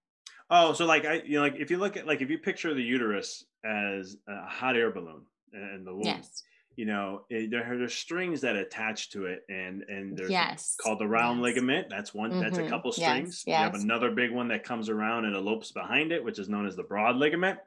[0.50, 2.74] Oh, so like I, you know, like if you look at like if you picture
[2.74, 5.22] the uterus as a hot air balloon
[5.54, 6.44] and the womb, yes.
[6.76, 10.76] you know, it, there there's strings that attach to it, and and there's yes.
[10.82, 11.44] called the round yes.
[11.44, 11.88] ligament.
[11.90, 12.32] That's one.
[12.32, 12.42] Mm-hmm.
[12.42, 12.70] That's a mm-hmm.
[12.70, 13.44] couple strings.
[13.48, 13.60] Yes.
[13.60, 16.68] You have another big one that comes around and elopes behind it, which is known
[16.68, 17.60] as the broad ligament.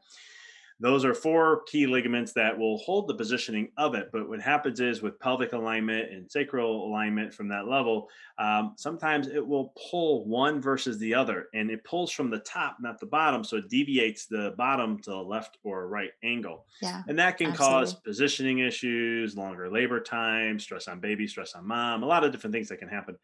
[0.81, 4.11] Those are four key ligaments that will hold the positioning of it.
[4.13, 8.09] But what happens is with pelvic alignment and sacral alignment from that level,
[8.39, 12.79] um, sometimes it will pull one versus the other, and it pulls from the top,
[12.81, 13.45] not the bottom.
[13.45, 16.67] So it deviates the bottom to the left or right angle.
[16.81, 17.55] Yeah, and that can absolutely.
[17.55, 22.33] cause positioning issues, longer labor time, stress on baby, stress on mom, a lot of
[22.33, 23.17] different things that can happen.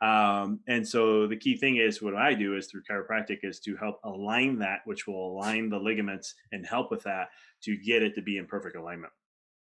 [0.00, 3.76] Um, and so the key thing is what I do is through chiropractic is to
[3.76, 7.28] help align that, which will align the ligaments and help with that
[7.64, 9.12] to get it to be in perfect alignment.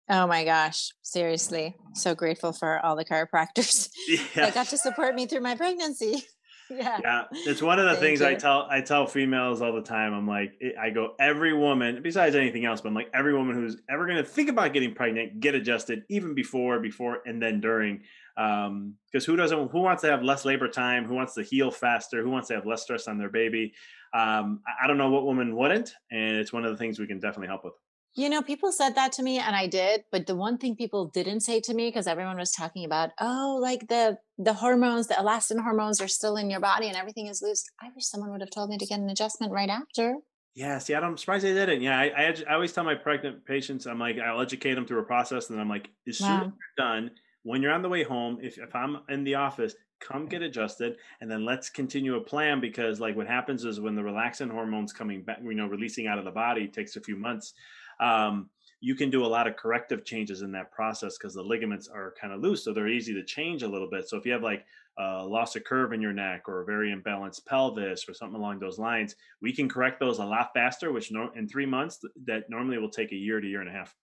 [0.09, 1.75] Oh my gosh, seriously.
[1.93, 4.19] So grateful for all the chiropractors yeah.
[4.35, 6.23] that got to support me through my pregnancy.
[6.69, 6.99] yeah.
[7.01, 7.23] Yeah.
[7.31, 8.27] It's one of the Thank things you.
[8.27, 10.13] I tell I tell females all the time.
[10.13, 13.77] I'm like I go every woman besides anything else, but I'm like every woman who's
[13.89, 18.01] ever going to think about getting pregnant, get adjusted even before, before and then during
[18.37, 21.71] um because who doesn't who wants to have less labor time, who wants to heal
[21.71, 23.73] faster, who wants to have less stress on their baby.
[24.13, 27.07] Um I, I don't know what woman wouldn't and it's one of the things we
[27.07, 27.73] can definitely help with.
[28.17, 31.05] You know, people said that to me and I did, but the one thing people
[31.05, 35.13] didn't say to me because everyone was talking about, oh, like the the hormones, the
[35.15, 37.63] relaxin hormones are still in your body and everything is loose.
[37.79, 40.15] I wish someone would have told me to get an adjustment right after.
[40.57, 41.81] Yeah, see, I'm surprised they didn't.
[41.81, 45.01] Yeah, I, I, I always tell my pregnant patients, I'm like, I'll educate them through
[45.01, 46.37] a process, and I'm like, as soon wow.
[46.37, 47.11] as you're done,
[47.47, 50.97] when you're on the way home, if if I'm in the office, come get adjusted,
[51.21, 54.93] and then let's continue a plan because, like, what happens is when the relaxin hormones
[54.93, 57.53] coming back, you know, releasing out of the body takes a few months
[57.99, 61.87] um, you can do a lot of corrective changes in that process because the ligaments
[61.87, 64.07] are kind of loose, so they're easy to change a little bit.
[64.07, 64.65] So if you have like
[64.99, 68.59] a loss of curve in your neck or a very imbalanced pelvis or something along
[68.59, 72.49] those lines, we can correct those a lot faster, which no, in three months that
[72.49, 73.95] normally will take a year to year and a half.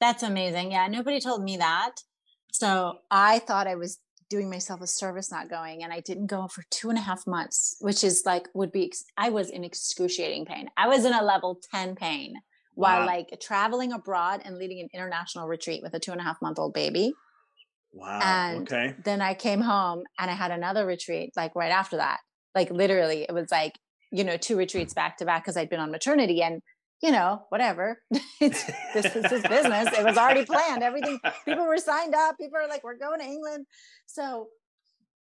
[0.00, 0.72] That's amazing.
[0.72, 1.96] Yeah, nobody told me that.
[2.52, 3.98] So I thought I was
[4.30, 7.26] doing myself a service not going and i didn't go for two and a half
[7.26, 11.22] months which is like would be i was in excruciating pain i was in a
[11.22, 12.32] level 10 pain
[12.74, 13.06] while wow.
[13.06, 16.58] like traveling abroad and leading an international retreat with a two and a half month
[16.58, 17.12] old baby.
[17.92, 18.20] Wow.
[18.22, 18.94] And okay.
[19.04, 22.20] Then I came home and I had another retreat like right after that.
[22.54, 23.74] Like literally, it was like,
[24.10, 26.62] you know, two retreats back to back because I'd been on maternity and,
[27.02, 27.98] you know, whatever.
[28.40, 29.88] it's this is his business.
[29.98, 30.82] It was already planned.
[30.82, 32.38] Everything, people were signed up.
[32.38, 33.66] People are like, we're going to England.
[34.06, 34.48] So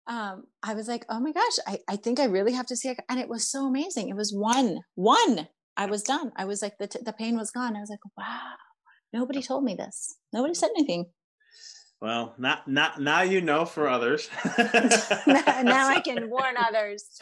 [0.07, 2.89] um, I was like, oh my gosh, I, I think I really have to see
[2.89, 2.99] it.
[3.09, 4.09] And it was so amazing.
[4.09, 6.33] It was one, one I was done.
[6.37, 7.77] I was like, the, t- the pain was gone.
[7.77, 8.55] I was like, wow,
[9.13, 10.17] nobody told me this.
[10.33, 11.07] Nobody said anything.
[12.01, 14.29] Well, not, not, now you know for others.
[14.59, 17.21] now I can warn others.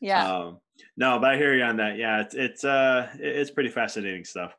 [0.00, 0.30] Yeah.
[0.30, 0.58] Um,
[0.96, 1.96] no, but I hear you on that.
[1.96, 2.20] Yeah.
[2.20, 4.54] It's, it's, uh, it's pretty fascinating stuff.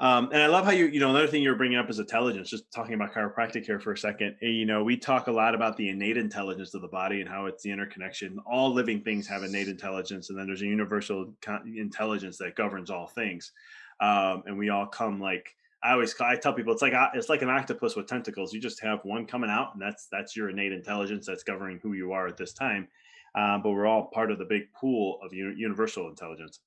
[0.00, 2.48] Um, and I love how you, you know, another thing you're bringing up is intelligence.
[2.48, 4.34] Just talking about chiropractic here for a second.
[4.40, 7.44] You know, we talk a lot about the innate intelligence of the body and how
[7.44, 8.38] it's the interconnection.
[8.46, 11.34] All living things have innate intelligence, and then there's a universal
[11.66, 13.52] intelligence that governs all things.
[14.00, 17.42] Um, and we all come like I always I tell people it's like it's like
[17.42, 18.52] an octopus with tentacles.
[18.52, 21.94] You just have one coming out, and that's that's your innate intelligence that's governing who
[21.94, 22.88] you are at this time.
[23.34, 26.60] Um, but we're all part of the big pool of universal intelligence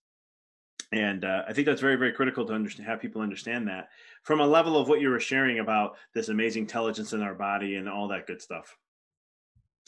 [0.94, 3.90] and uh, I think that's very, very critical to understand, have people understand that
[4.22, 7.76] from a level of what you were sharing about this amazing intelligence in our body
[7.76, 8.78] and all that good stuff.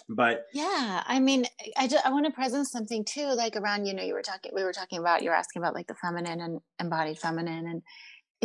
[0.09, 1.45] But yeah, I mean,
[1.77, 4.51] I just, I want to present something too, like around, you know, you were talking,
[4.55, 7.67] we were talking about, you're asking about like the feminine and embodied feminine.
[7.67, 7.83] And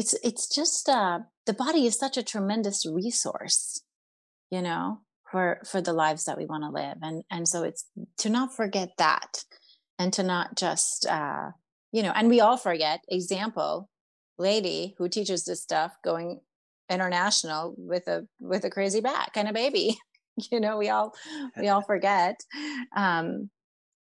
[0.00, 3.82] it's, it's just, uh, the body is such a tremendous resource,
[4.50, 6.96] you know, for, for the lives that we want to live.
[7.02, 7.84] And, and so it's
[8.18, 9.44] to not forget that
[9.98, 11.50] and to not just, uh,
[11.92, 13.00] you know, and we all forget.
[13.08, 13.90] Example,
[14.38, 16.40] lady who teaches this stuff going
[16.88, 19.98] international with a with a crazy back and a baby.
[20.50, 21.14] you know, we all
[21.56, 22.40] we all forget.
[22.96, 23.50] Um,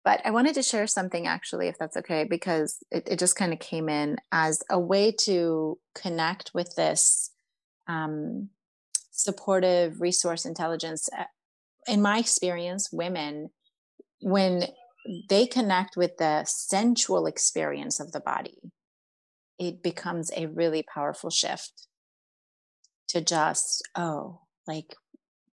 [0.07, 3.53] but I wanted to share something actually, if that's okay, because it, it just kind
[3.53, 7.33] of came in as a way to connect with this
[7.89, 8.51] um,
[9.11, 11.09] supportive resource intelligence.
[11.13, 11.25] Uh,
[11.89, 13.51] in my experience, women,
[14.21, 14.67] when
[15.29, 18.59] they connect with the sensual experience of the body,
[19.59, 21.89] it becomes a really powerful shift
[23.09, 24.95] to just, oh, like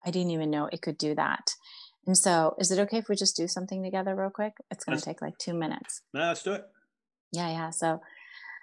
[0.06, 1.52] I didn't even know it could do that.
[2.08, 4.54] And so, is it okay if we just do something together real quick?
[4.72, 6.02] It's going to take like two minutes.
[6.14, 6.66] No, let's do it.
[7.34, 7.70] Yeah, yeah.
[7.70, 8.02] So,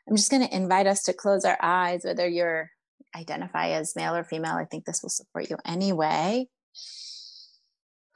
[0.08, 2.70] I'm just going to invite us to close our eyes, whether you're
[3.16, 4.56] identify as male or female.
[4.56, 6.48] I think this will support you anyway.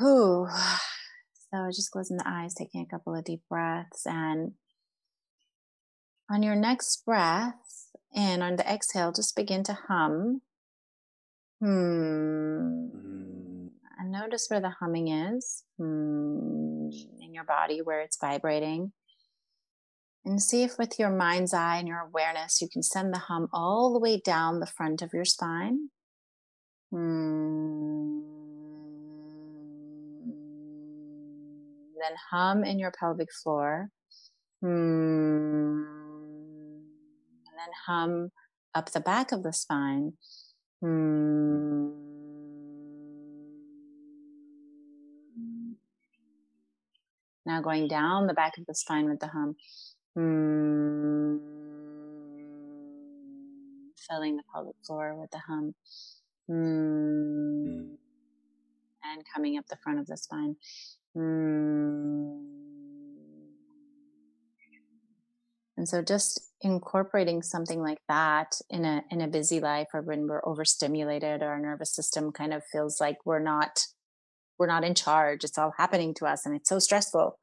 [0.03, 0.47] Ooh,
[1.51, 4.07] so just closing the eyes, taking a couple of deep breaths.
[4.07, 4.53] And
[6.31, 10.43] on your next breath and on the exhale, just begin to hum.
[11.61, 13.08] Hmm.
[14.09, 16.89] And notice where the humming is hmm.
[17.21, 18.93] in your body, where it's vibrating.
[20.25, 23.49] And see if with your mind's eye and your awareness, you can send the hum
[23.53, 25.91] all the way down the front of your spine.
[26.91, 28.21] Hmm.
[32.01, 33.91] then hum in your pelvic floor.
[34.63, 35.83] Hmm.
[37.47, 38.31] And then hum
[38.75, 40.15] up the back of the spine.
[47.49, 49.57] Now going down the back of the spine with the hum.
[50.19, 51.41] Mm.
[54.07, 55.75] Filling the pelvic floor with the hum.
[56.51, 57.97] Mm.
[59.03, 60.57] And coming up the front of the spine.
[61.17, 62.45] Mm.
[65.79, 70.27] And so just incorporating something like that in a in a busy life or when
[70.27, 73.87] we're overstimulated or our nervous system kind of feels like we're not
[74.59, 77.39] we're not in charge it's all happening to us and it's so stressful.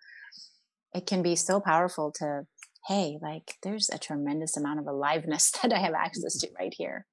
[0.93, 2.45] It can be so powerful to
[2.87, 7.05] hey like there's a tremendous amount of aliveness that i have access to right here.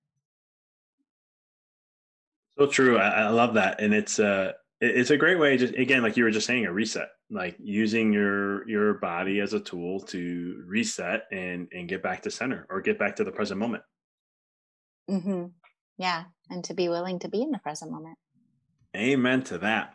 [2.58, 6.02] So true i, I love that and it's uh it's a great way just again
[6.02, 10.00] like you were just saying a reset like using your your body as a tool
[10.00, 13.82] to reset and and get back to center or get back to the present moment.
[15.10, 15.46] Mm-hmm.
[15.98, 18.16] yeah and to be willing to be in the present moment
[18.96, 19.94] amen to that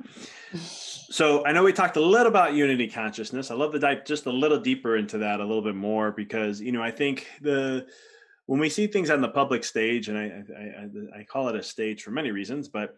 [0.53, 4.25] so i know we talked a little about unity consciousness i love to dive just
[4.25, 7.85] a little deeper into that a little bit more because you know i think the
[8.45, 10.43] when we see things on the public stage and i
[11.15, 12.95] i, I call it a stage for many reasons but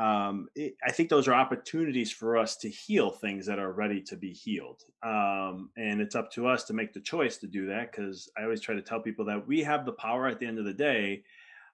[0.00, 4.00] um, it, I think those are opportunities for us to heal things that are ready
[4.02, 4.82] to be healed.
[5.02, 8.44] Um, and it's up to us to make the choice to do that because I
[8.44, 10.72] always try to tell people that we have the power at the end of the
[10.72, 11.24] day.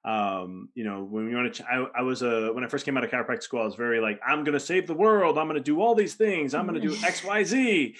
[0.07, 2.85] Um, you know, when we want to, ch- I, I, was a, when I first
[2.85, 5.37] came out of chiropractic school, I was very like, I'm going to save the world.
[5.37, 6.55] I'm going to do all these things.
[6.55, 7.97] I'm going to do X, Y, Z.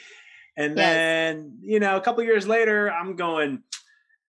[0.57, 0.87] And yes.
[0.87, 3.65] then, you know, a couple years later, I'm going,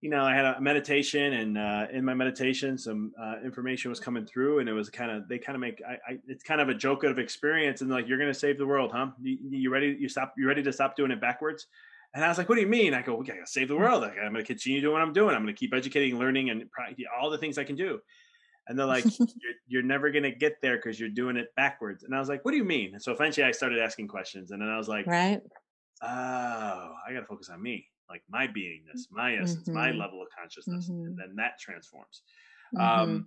[0.01, 4.01] you know, I had a meditation, and uh, in my meditation, some uh, information was
[4.01, 6.61] coming through, and it was kind of they kind of make I, I, it's kind
[6.61, 9.09] of a joke of experience, and like you're gonna save the world, huh?
[9.21, 9.97] You, you ready?
[10.01, 10.33] You stop?
[10.39, 11.67] You ready to stop doing it backwards?
[12.15, 14.03] And I was like, "What do you mean?" I go, "We gotta save the world.
[14.03, 15.35] Like, I'm gonna continue doing what I'm doing.
[15.35, 16.65] I'm gonna keep educating, learning, and
[17.21, 18.01] all the things I can do."
[18.67, 22.05] And they're like, you're, you're, never going to get there because you're doing it backwards.
[22.05, 22.91] And I was like, what do you mean?
[22.93, 24.53] And so eventually I started asking questions.
[24.53, 25.41] And then I was like, right.
[26.03, 29.75] Oh, I got to focus on me like my beingness, my essence, mm-hmm.
[29.75, 31.07] my level of consciousness, mm-hmm.
[31.07, 32.23] and then that transforms.
[32.77, 33.01] Mm-hmm.
[33.03, 33.27] Um,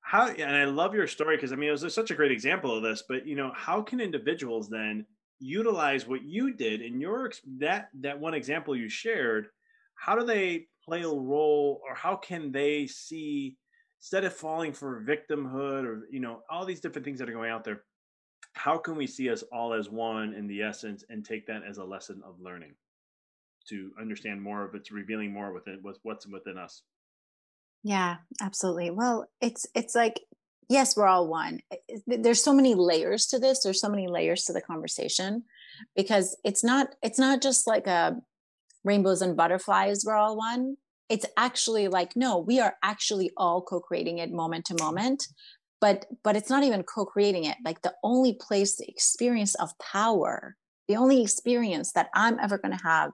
[0.00, 2.76] how and I love your story because I mean it was such a great example
[2.76, 3.04] of this.
[3.08, 5.06] But you know, how can individuals then
[5.38, 9.48] utilize what you did in your that that one example you shared?
[9.94, 13.56] How do they play a role, or how can they see
[14.00, 17.50] instead of falling for victimhood or you know all these different things that are going
[17.50, 17.84] out there?
[18.54, 21.78] How can we see us all as one in the essence and take that as
[21.78, 22.74] a lesson of learning?
[23.68, 26.82] to understand more of it's revealing more within what's within us
[27.82, 30.20] yeah absolutely well it's it's like
[30.68, 31.60] yes we're all one.
[32.06, 33.62] There's so many layers to this.
[33.62, 35.44] There's so many layers to the conversation
[35.94, 38.16] because it's not it's not just like a
[38.84, 40.76] rainbows and butterflies we're all one.
[41.08, 45.26] It's actually like no we are actually all co-creating it moment to moment
[45.80, 47.56] but but it's not even co-creating it.
[47.64, 50.56] Like the only place the experience of power
[50.88, 53.10] the only experience that i'm ever going to have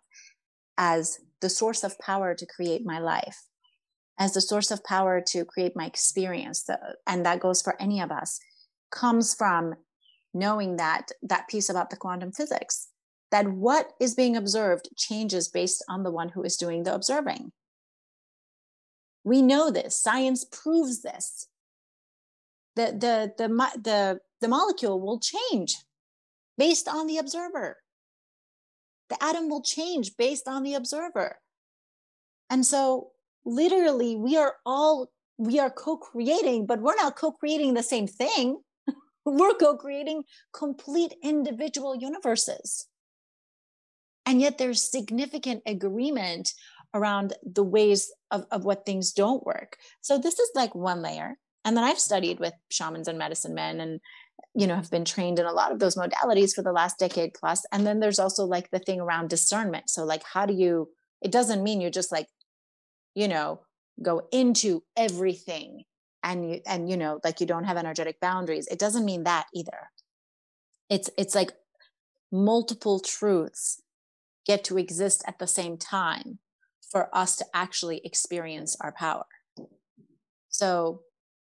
[0.78, 3.42] as the source of power to create my life,
[4.22, 6.68] as the source of power to create my experience.
[7.06, 8.38] And that goes for any of us,
[8.90, 9.74] comes from
[10.34, 12.88] knowing that that piece about the quantum physics
[13.30, 17.50] that what is being observed changes based on the one who is doing the observing.
[19.24, 19.96] We know this.
[19.96, 21.48] Science proves this.
[22.76, 23.48] The, the, the,
[23.80, 25.76] the, the molecule will change
[26.58, 27.78] based on the observer
[29.12, 31.38] the atom will change based on the observer.
[32.48, 33.11] And so
[33.44, 38.60] literally we are all we are co-creating, but we're not co-creating the same thing.
[39.24, 40.22] we're co-creating
[40.52, 42.86] complete individual universes.
[44.24, 46.52] And yet there's significant agreement
[46.94, 49.76] around the ways of, of what things don't work.
[50.00, 51.38] So this is like one layer.
[51.64, 54.00] And then I've studied with shamans and medicine men and
[54.54, 57.32] you know have been trained in a lot of those modalities for the last decade
[57.34, 60.88] plus and then there's also like the thing around discernment so like how do you
[61.20, 62.26] it doesn't mean you just like
[63.14, 63.60] you know
[64.00, 65.84] go into everything
[66.22, 69.46] and you and you know like you don't have energetic boundaries it doesn't mean that
[69.54, 69.90] either.
[70.88, 71.52] It's it's like
[72.30, 73.82] multiple truths
[74.46, 76.38] get to exist at the same time
[76.90, 79.24] for us to actually experience our power.
[80.48, 81.02] So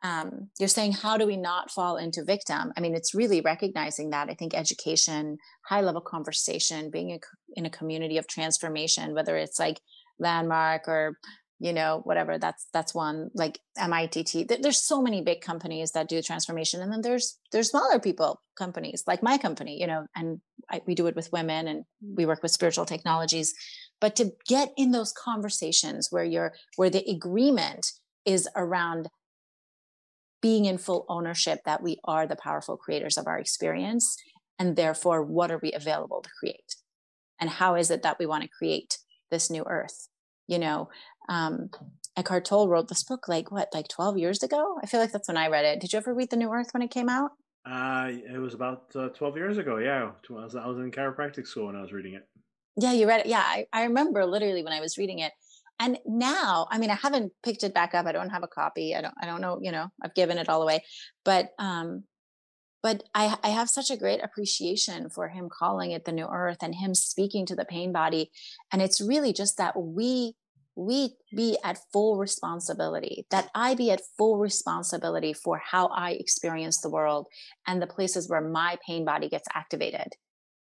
[0.03, 2.71] um, you're saying how do we not fall into victim?
[2.77, 4.29] I mean it's really recognizing that.
[4.29, 7.19] I think education high level conversation being a,
[7.55, 9.79] in a community of transformation whether it's like
[10.19, 11.17] landmark or
[11.59, 16.21] you know whatever that's that's one like mitt there's so many big companies that do
[16.21, 20.81] transformation and then there's there's smaller people companies like my company you know and I,
[20.87, 23.53] we do it with women and we work with spiritual technologies
[24.01, 27.91] but to get in those conversations where you're where the agreement
[28.25, 29.09] is around
[30.41, 34.17] being in full ownership that we are the powerful creators of our experience
[34.57, 36.75] And therefore, what are we available to create?
[37.39, 38.97] And how is it that we want to create
[39.29, 40.07] this new earth?
[40.47, 40.89] You know,
[41.29, 41.69] um,
[42.17, 44.79] Eckhart Tolle wrote this book like what, like 12 years ago?
[44.81, 45.79] I feel like that's when I read it.
[45.81, 47.31] Did you ever read The New Earth when it came out?
[47.65, 49.77] Uh, it was about uh, 12 years ago.
[49.77, 50.11] Yeah.
[50.29, 52.27] I was, I was in chiropractic school when I was reading it.
[52.77, 53.25] Yeah, you read it.
[53.27, 53.43] Yeah.
[53.43, 55.33] I, I remember literally when I was reading it.
[55.79, 58.05] And now, I mean, I haven't picked it back up.
[58.05, 58.95] I don't have a copy.
[58.95, 60.85] I don't, I don't know, you know, I've given it all away,
[61.25, 62.05] but, um,
[62.81, 66.59] but I, I have such a great appreciation for him calling it the new earth
[66.61, 68.31] and him speaking to the pain body.
[68.71, 70.35] And it's really just that we
[70.75, 76.81] we be at full responsibility, that I be at full responsibility for how I experience
[76.81, 77.27] the world
[77.65, 80.13] and the places where my pain body gets activated.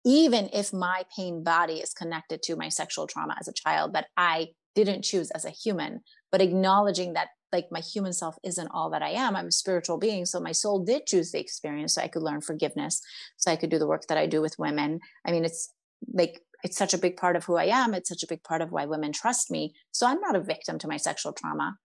[0.05, 4.09] Even if my pain body is connected to my sexual trauma as a child that
[4.17, 6.01] I didn't choose as a human,
[6.33, 9.37] but acknowledging that like my human self isn't all that I am.
[9.37, 10.25] I'm a spiritual being.
[10.25, 13.01] So my soul did choose the experience so I could learn forgiveness,
[13.37, 15.01] so I could do the work that I do with women.
[15.27, 15.71] I mean, it's
[16.13, 17.93] like it's such a big part of who I am.
[17.95, 19.75] It's such a big part of why women trust me.
[19.91, 21.77] So I'm not a victim to my sexual trauma.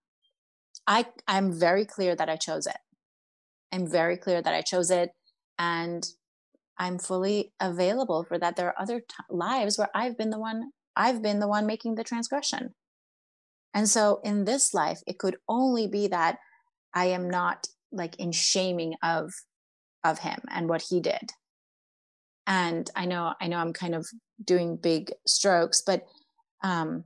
[0.86, 2.78] I, I'm very clear that I chose it.
[3.72, 5.10] I'm very clear that I chose it.
[5.58, 6.06] And
[6.78, 8.56] I'm fully available for that.
[8.56, 11.96] There are other t- lives where I've been the one, I've been the one making
[11.96, 12.74] the transgression.
[13.74, 16.38] And so in this life, it could only be that
[16.94, 19.32] I am not like in shaming of,
[20.04, 21.32] of him and what he did
[22.48, 24.04] and i know i know i'm kind of
[24.44, 26.04] doing big strokes but
[26.64, 27.04] um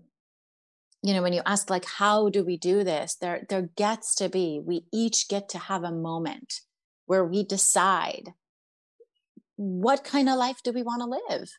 [1.03, 3.17] you know when you ask like how do we do this?
[3.21, 6.61] There there gets to be we each get to have a moment
[7.07, 8.33] where we decide
[9.57, 11.51] what kind of life do we want to live?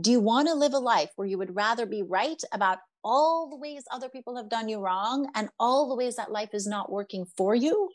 [0.00, 3.50] Do you want to live a life where you would rather be right about all
[3.50, 6.66] the ways other people have done you wrong and all the ways that life is
[6.66, 7.90] not working for you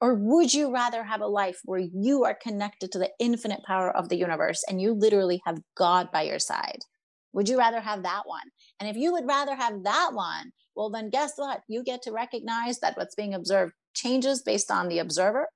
[0.00, 3.90] or would you rather have a life where you are connected to the infinite power
[3.90, 6.80] of the universe and you literally have God by your side?
[7.32, 8.48] Would you rather have that one?
[8.80, 11.62] And if you would rather have that one, well, then guess what?
[11.68, 15.48] You get to recognize that what's being observed changes based on the observer,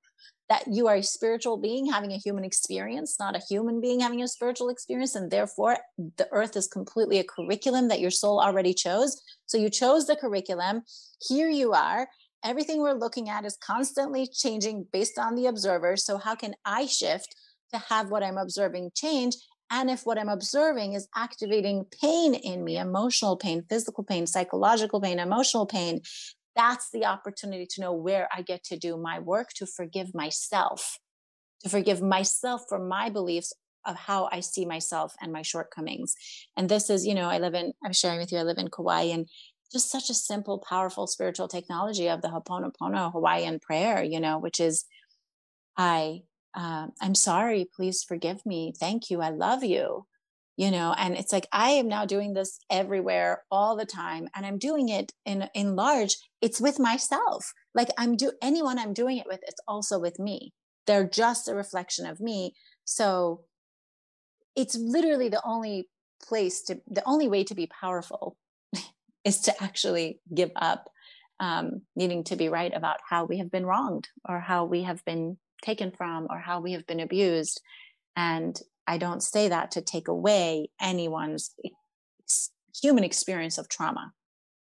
[0.48, 4.22] that you are a spiritual being having a human experience, not a human being having
[4.22, 5.14] a spiritual experience.
[5.14, 5.78] And therefore,
[6.16, 9.22] the earth is completely a curriculum that your soul already chose.
[9.46, 10.82] So you chose the curriculum.
[11.28, 12.08] Here you are
[12.44, 15.96] everything we're looking at is constantly changing based on the observer.
[15.96, 17.34] So, how can I shift
[17.72, 19.36] to have what I'm observing change?
[19.70, 25.00] And if what I'm observing is activating pain in me, emotional pain, physical pain, psychological
[25.00, 26.00] pain, emotional pain,
[26.56, 30.98] that's the opportunity to know where I get to do my work to forgive myself,
[31.62, 33.52] to forgive myself for my beliefs
[33.86, 36.14] of how I see myself and my shortcomings.
[36.56, 38.68] And this is, you know, I live in, I'm sharing with you, I live in
[38.68, 39.28] Kauai and
[39.72, 44.60] just such a simple, powerful spiritual technology of the Ho'oponopono Hawaiian prayer, you know, which
[44.60, 44.84] is,
[45.76, 46.22] I,
[46.54, 48.72] uh, I'm sorry, please forgive me.
[48.78, 49.20] Thank you.
[49.20, 50.06] I love you.
[50.56, 54.44] You know, and it's like I am now doing this everywhere all the time, and
[54.44, 56.18] I'm doing it in in large.
[56.42, 57.54] It's with myself.
[57.74, 60.52] Like I'm do anyone I'm doing it with, it's also with me.
[60.86, 62.52] They're just a reflection of me.
[62.84, 63.44] So
[64.54, 65.88] it's literally the only
[66.22, 68.36] place to the only way to be powerful
[69.24, 70.90] is to actually give up
[71.40, 75.04] um, needing to be right about how we have been wronged or how we have
[75.04, 77.60] been taken from or how we have been abused.
[78.16, 81.54] And I don't say that to take away anyone's
[82.82, 84.12] human experience of trauma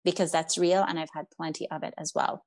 [0.05, 2.45] because that's real and I've had plenty of it as well.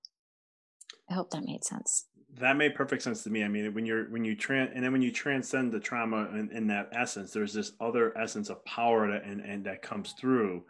[1.11, 2.07] I hope that made sense.
[2.39, 3.45] That made perfect sense to me.
[3.45, 6.51] I mean, when you're when you trans and then when you transcend the trauma in,
[6.51, 10.65] in that essence, there's this other essence of power that and, and that comes through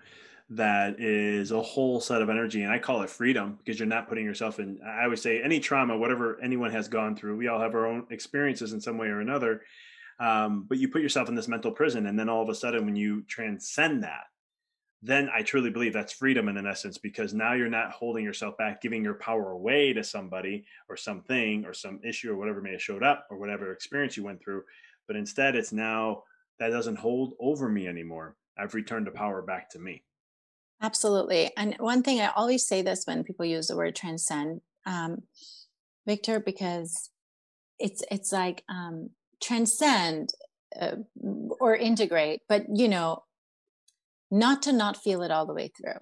[0.55, 4.09] that is a whole set of energy and i call it freedom because you're not
[4.09, 7.61] putting yourself in i would say any trauma whatever anyone has gone through we all
[7.61, 9.63] have our own experiences in some way or another
[10.21, 12.85] um, but you put yourself in this mental prison and then all of a sudden
[12.85, 14.25] when you transcend that
[15.03, 18.57] then i truly believe that's freedom in an essence because now you're not holding yourself
[18.59, 22.73] back giving your power away to somebody or something or some issue or whatever may
[22.73, 24.63] have showed up or whatever experience you went through
[25.07, 26.23] but instead it's now
[26.59, 28.37] that doesn't hold over me anymore.
[28.57, 30.05] I've returned the power back to me
[30.83, 31.53] Absolutely.
[31.57, 35.23] And one thing I always say this when people use the word transcend, um,
[36.07, 37.11] Victor, because
[37.79, 39.11] it's it's like um,
[39.41, 40.31] transcend
[40.81, 40.97] uh,
[41.61, 43.23] or integrate, but you know,
[44.31, 46.01] not to not feel it all the way through,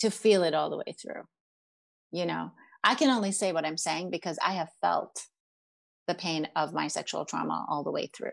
[0.00, 1.22] to feel it all the way through.
[2.12, 2.52] You know,
[2.84, 5.22] I can only say what I'm saying because I have felt
[6.06, 8.32] the pain of my sexual trauma all the way through.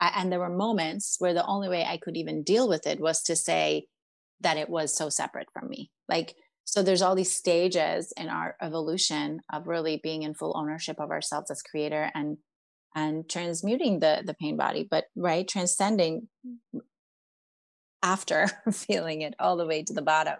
[0.00, 3.00] I, and there were moments where the only way I could even deal with it
[3.00, 3.86] was to say,
[4.40, 5.90] that it was so separate from me.
[6.08, 6.34] Like,
[6.64, 11.10] so there's all these stages in our evolution of really being in full ownership of
[11.10, 12.36] ourselves as creator and
[12.94, 16.28] and transmuting the the pain body but right transcending
[18.02, 20.36] after feeling it all the way to the bottom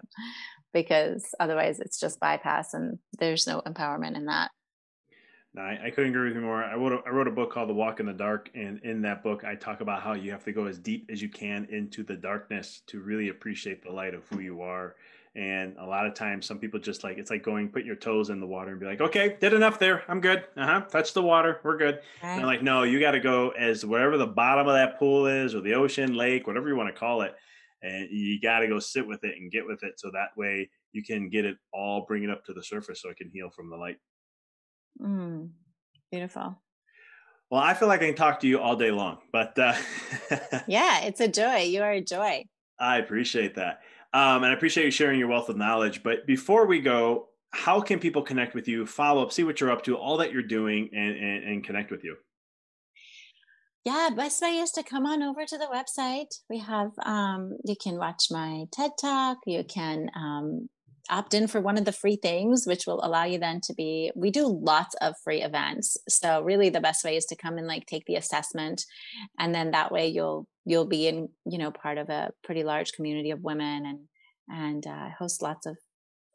[0.72, 4.50] because otherwise it's just bypass and there's no empowerment in that
[5.60, 6.62] I, I, couldn't agree with you more.
[6.62, 9.02] I wrote, a, I wrote a book called The Walk in the Dark, and in
[9.02, 11.66] that book, I talk about how you have to go as deep as you can
[11.70, 14.96] into the darkness to really appreciate the light of who you are.
[15.34, 18.30] And a lot of times, some people just like it's like going put your toes
[18.30, 20.02] in the water and be like, "Okay, did enough there.
[20.08, 20.44] I'm good.
[20.56, 20.80] Uh huh.
[20.90, 21.60] Touch the water.
[21.62, 22.38] We're good." Right.
[22.38, 25.54] And like, no, you got to go as wherever the bottom of that pool is,
[25.54, 27.34] or the ocean, lake, whatever you want to call it,
[27.82, 30.70] and you got to go sit with it and get with it, so that way
[30.92, 33.50] you can get it all, bring it up to the surface, so it can heal
[33.50, 33.98] from the light.
[35.00, 35.50] Mm,
[36.10, 36.60] beautiful.
[37.50, 39.74] Well, I feel like I can talk to you all day long, but uh,
[40.66, 41.62] yeah, it's a joy.
[41.62, 42.44] You are a joy.
[42.78, 43.80] I appreciate that.
[44.12, 46.02] Um, and I appreciate you sharing your wealth of knowledge.
[46.02, 49.70] But before we go, how can people connect with you, follow up, see what you're
[49.70, 52.16] up to, all that you're doing, and, and, and connect with you?
[53.84, 56.26] Yeah, best way is to come on over to the website.
[56.50, 59.38] We have, um, you can watch my TED Talk.
[59.46, 60.68] You can um,
[61.10, 64.10] opt in for one of the free things, which will allow you then to be.
[64.14, 67.66] We do lots of free events, so really the best way is to come and
[67.66, 68.84] like take the assessment,
[69.38, 72.92] and then that way you'll you'll be in you know part of a pretty large
[72.92, 73.98] community of women and
[74.48, 75.76] and uh, host lots of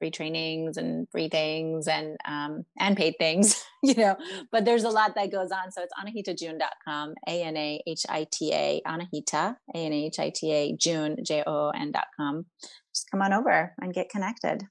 [0.03, 4.17] free trainings and free things and um, and paid things you know
[4.51, 11.91] but there's a lot that goes on so it's anahitajoon.com a-n-a-h-i-t-a anahita a-n-a-h-i-t-a Joon j-o-o-n
[11.91, 12.45] dot com
[12.94, 14.68] just come on over and get connected.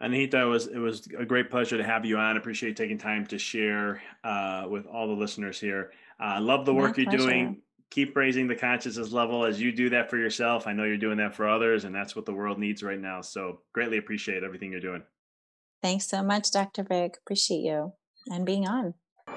[0.00, 2.36] Anita, it was it was a great pleasure to have you on.
[2.36, 5.92] Appreciate taking time to share uh, with all the listeners here.
[6.20, 7.26] I uh, love the work My you're pleasure.
[7.26, 7.62] doing.
[7.90, 10.66] Keep raising the consciousness level as you do that for yourself.
[10.66, 13.22] I know you're doing that for others, and that's what the world needs right now.
[13.22, 15.02] So greatly appreciate everything you're doing.
[15.82, 16.82] Thanks so much, Dr.
[16.82, 17.16] Vic.
[17.24, 17.94] Appreciate you
[18.26, 18.92] and being on.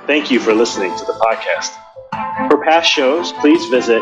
[0.05, 2.49] Thank you for listening to the podcast.
[2.49, 4.01] For past shows, please visit